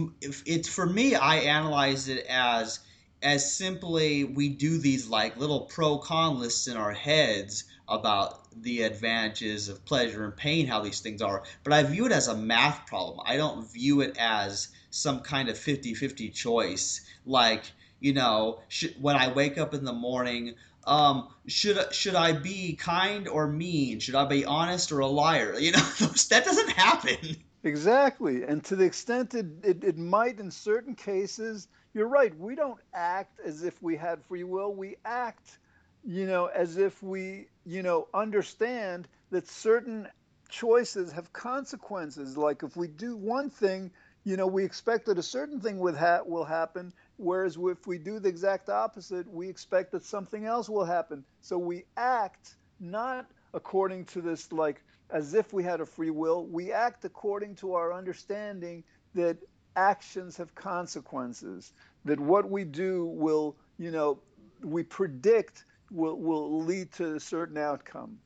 it's 0.47 0.67
for 0.67 0.87
me 0.87 1.13
i 1.13 1.35
analyze 1.35 2.07
it 2.07 2.25
as 2.27 2.79
as 3.21 3.55
simply 3.55 4.23
we 4.23 4.49
do 4.49 4.79
these 4.79 5.07
like 5.09 5.37
little 5.37 5.61
pro 5.61 5.99
con 5.99 6.39
lists 6.39 6.65
in 6.65 6.75
our 6.75 6.91
heads 6.91 7.65
about 7.87 8.47
the 8.63 8.81
advantages 8.81 9.69
of 9.69 9.85
pleasure 9.85 10.23
and 10.25 10.35
pain 10.35 10.65
how 10.65 10.81
these 10.81 11.01
things 11.01 11.21
are. 11.21 11.43
But 11.63 11.73
i 11.73 11.83
view 11.83 12.07
it 12.07 12.11
as 12.11 12.29
a 12.29 12.35
math 12.35 12.87
problem. 12.87 13.19
I 13.23 13.37
don't 13.37 13.71
view 13.71 14.01
it 14.01 14.17
as 14.17 14.69
some 14.89 15.19
kind 15.19 15.49
of 15.49 15.55
50-50 15.55 16.33
choice. 16.33 17.01
Like 17.27 17.61
you 17.99 18.13
know 18.13 18.61
when 18.99 19.17
i 19.17 19.31
wake 19.31 19.59
up 19.59 19.73
in 19.73 19.83
the 19.83 19.93
morning 19.93 20.55
um, 20.89 21.29
should 21.47 21.93
should 21.93 22.15
I 22.15 22.33
be 22.33 22.75
kind 22.75 23.27
or 23.27 23.47
mean? 23.47 23.99
Should 23.99 24.15
I 24.15 24.25
be 24.25 24.43
honest 24.43 24.91
or 24.91 24.99
a 24.99 25.07
liar? 25.07 25.57
You 25.57 25.73
know, 25.73 25.79
that 26.29 26.41
doesn't 26.43 26.71
happen. 26.71 27.37
Exactly, 27.63 28.43
and 28.43 28.63
to 28.65 28.75
the 28.75 28.85
extent 28.85 29.35
it, 29.35 29.45
it, 29.63 29.83
it 29.83 29.97
might 29.97 30.39
in 30.39 30.49
certain 30.49 30.95
cases, 30.95 31.67
you're 31.93 32.07
right. 32.07 32.35
We 32.37 32.55
don't 32.55 32.79
act 32.93 33.39
as 33.45 33.63
if 33.63 33.81
we 33.83 33.97
had 33.97 34.23
free 34.25 34.43
will. 34.43 34.73
We 34.73 34.95
act, 35.05 35.59
you 36.03 36.25
know, 36.25 36.47
as 36.47 36.77
if 36.77 37.03
we, 37.03 37.47
you 37.65 37.83
know, 37.83 38.07
understand 38.13 39.07
that 39.29 39.47
certain 39.47 40.07
choices 40.49 41.11
have 41.11 41.31
consequences. 41.33 42.37
Like 42.37 42.63
if 42.63 42.75
we 42.75 42.87
do 42.87 43.15
one 43.15 43.49
thing, 43.49 43.91
you 44.23 44.37
know, 44.37 44.47
we 44.47 44.63
expect 44.63 45.05
that 45.05 45.19
a 45.19 45.23
certain 45.23 45.59
thing 45.59 45.79
with 45.79 45.97
ha- 45.97 46.21
will 46.25 46.45
happen, 46.45 46.93
Whereas 47.19 47.57
if 47.61 47.85
we 47.85 47.97
do 47.97 48.17
the 48.17 48.29
exact 48.29 48.69
opposite, 48.69 49.29
we 49.29 49.49
expect 49.49 49.91
that 49.91 50.05
something 50.05 50.45
else 50.45 50.69
will 50.69 50.85
happen. 50.85 51.25
So 51.41 51.57
we 51.57 51.83
act 51.97 52.55
not 52.79 53.29
according 53.53 54.05
to 54.05 54.21
this, 54.21 54.53
like 54.53 54.81
as 55.09 55.33
if 55.33 55.51
we 55.51 55.61
had 55.61 55.81
a 55.81 55.85
free 55.85 56.11
will. 56.11 56.45
We 56.45 56.71
act 56.71 57.03
according 57.03 57.55
to 57.55 57.73
our 57.73 57.93
understanding 57.93 58.85
that 59.15 59.37
actions 59.75 60.37
have 60.37 60.55
consequences, 60.55 61.73
that 62.05 62.19
what 62.21 62.49
we 62.49 62.63
do 62.63 63.07
will, 63.07 63.57
you 63.77 63.91
know, 63.91 64.19
we 64.63 64.83
predict 64.83 65.65
will, 65.91 66.17
will 66.17 66.63
lead 66.63 66.89
to 66.93 67.15
a 67.15 67.19
certain 67.19 67.57
outcome. 67.57 68.17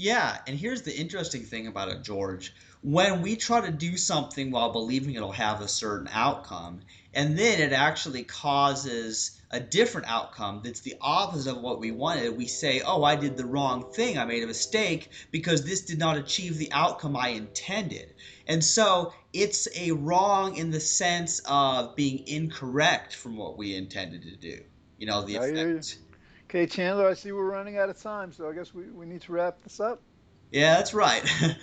Yeah, 0.00 0.38
and 0.46 0.58
here's 0.58 0.80
the 0.80 0.96
interesting 0.96 1.42
thing 1.42 1.66
about 1.66 1.90
it, 1.90 2.02
George. 2.02 2.54
When 2.80 3.20
we 3.20 3.36
try 3.36 3.60
to 3.60 3.70
do 3.70 3.98
something 3.98 4.50
while 4.50 4.72
believing 4.72 5.12
it'll 5.12 5.30
have 5.32 5.60
a 5.60 5.68
certain 5.68 6.08
outcome, 6.10 6.80
and 7.12 7.38
then 7.38 7.60
it 7.60 7.74
actually 7.74 8.22
causes 8.22 9.38
a 9.50 9.60
different 9.60 10.08
outcome 10.08 10.62
that's 10.64 10.80
the 10.80 10.94
opposite 11.02 11.54
of 11.54 11.60
what 11.60 11.80
we 11.80 11.90
wanted, 11.90 12.34
we 12.34 12.46
say, 12.46 12.80
Oh, 12.80 13.04
I 13.04 13.14
did 13.14 13.36
the 13.36 13.44
wrong 13.44 13.92
thing. 13.92 14.16
I 14.16 14.24
made 14.24 14.42
a 14.42 14.46
mistake 14.46 15.10
because 15.30 15.66
this 15.66 15.82
did 15.82 15.98
not 15.98 16.16
achieve 16.16 16.56
the 16.56 16.72
outcome 16.72 17.14
I 17.14 17.28
intended. 17.28 18.14
And 18.46 18.64
so 18.64 19.12
it's 19.34 19.68
a 19.76 19.90
wrong 19.90 20.56
in 20.56 20.70
the 20.70 20.80
sense 20.80 21.42
of 21.44 21.94
being 21.94 22.26
incorrect 22.26 23.14
from 23.14 23.36
what 23.36 23.58
we 23.58 23.76
intended 23.76 24.22
to 24.22 24.36
do. 24.36 24.62
You 24.96 25.08
know, 25.08 25.26
the 25.26 25.36
effect. 25.36 25.98
Okay, 26.50 26.66
Chandler, 26.66 27.08
I 27.08 27.14
see 27.14 27.30
we're 27.30 27.48
running 27.48 27.78
out 27.78 27.90
of 27.90 28.02
time, 28.02 28.32
so 28.32 28.50
I 28.50 28.52
guess 28.52 28.74
we, 28.74 28.82
we 28.90 29.06
need 29.06 29.20
to 29.20 29.30
wrap 29.30 29.62
this 29.62 29.78
up. 29.78 30.02
Yeah, 30.50 30.78
that's 30.78 30.92
right. 30.92 31.22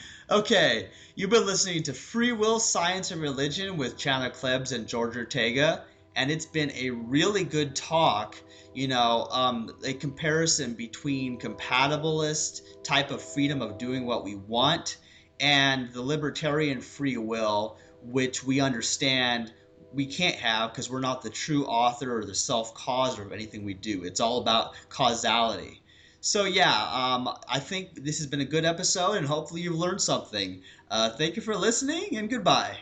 okay, 0.31 0.87
you've 1.13 1.29
been 1.29 1.45
listening 1.45 1.83
to 1.83 1.93
Free 1.93 2.31
Will, 2.31 2.57
Science, 2.57 3.11
and 3.11 3.21
Religion 3.21 3.75
with 3.75 3.97
Chandler 3.97 4.29
Klebs 4.29 4.71
and 4.71 4.87
George 4.87 5.17
Ortega, 5.17 5.83
and 6.15 6.31
it's 6.31 6.45
been 6.45 6.71
a 6.71 6.91
really 6.91 7.43
good 7.43 7.75
talk. 7.75 8.37
You 8.73 8.87
know, 8.87 9.27
um, 9.29 9.75
a 9.83 9.91
comparison 9.91 10.73
between 10.73 11.37
compatibilist 11.37 12.61
type 12.85 13.11
of 13.11 13.21
freedom 13.21 13.61
of 13.61 13.77
doing 13.77 14.05
what 14.05 14.23
we 14.23 14.35
want 14.35 14.99
and 15.41 15.91
the 15.91 16.01
libertarian 16.01 16.79
free 16.79 17.17
will, 17.17 17.77
which 18.03 18.41
we 18.41 18.61
understand 18.61 19.51
we 19.93 20.05
can't 20.05 20.35
have 20.35 20.71
because 20.71 20.89
we're 20.89 20.99
not 20.99 21.21
the 21.21 21.29
true 21.29 21.65
author 21.65 22.17
or 22.17 22.25
the 22.25 22.35
self 22.35 22.73
causer 22.73 23.23
of 23.23 23.31
anything 23.31 23.63
we 23.65 23.73
do. 23.73 24.03
It's 24.03 24.19
all 24.19 24.39
about 24.39 24.73
causality. 24.89 25.81
So, 26.19 26.45
yeah, 26.45 26.89
um, 26.91 27.29
I 27.47 27.59
think 27.59 28.03
this 28.03 28.17
has 28.17 28.27
been 28.27 28.41
a 28.41 28.45
good 28.45 28.65
episode, 28.65 29.13
and 29.13 29.25
hopefully 29.25 29.61
you've 29.61 29.75
learned 29.75 30.01
something. 30.01 30.61
Uh, 30.89 31.11
thank 31.11 31.35
you 31.35 31.41
for 31.41 31.55
listening, 31.55 32.17
and 32.17 32.29
goodbye. 32.29 32.77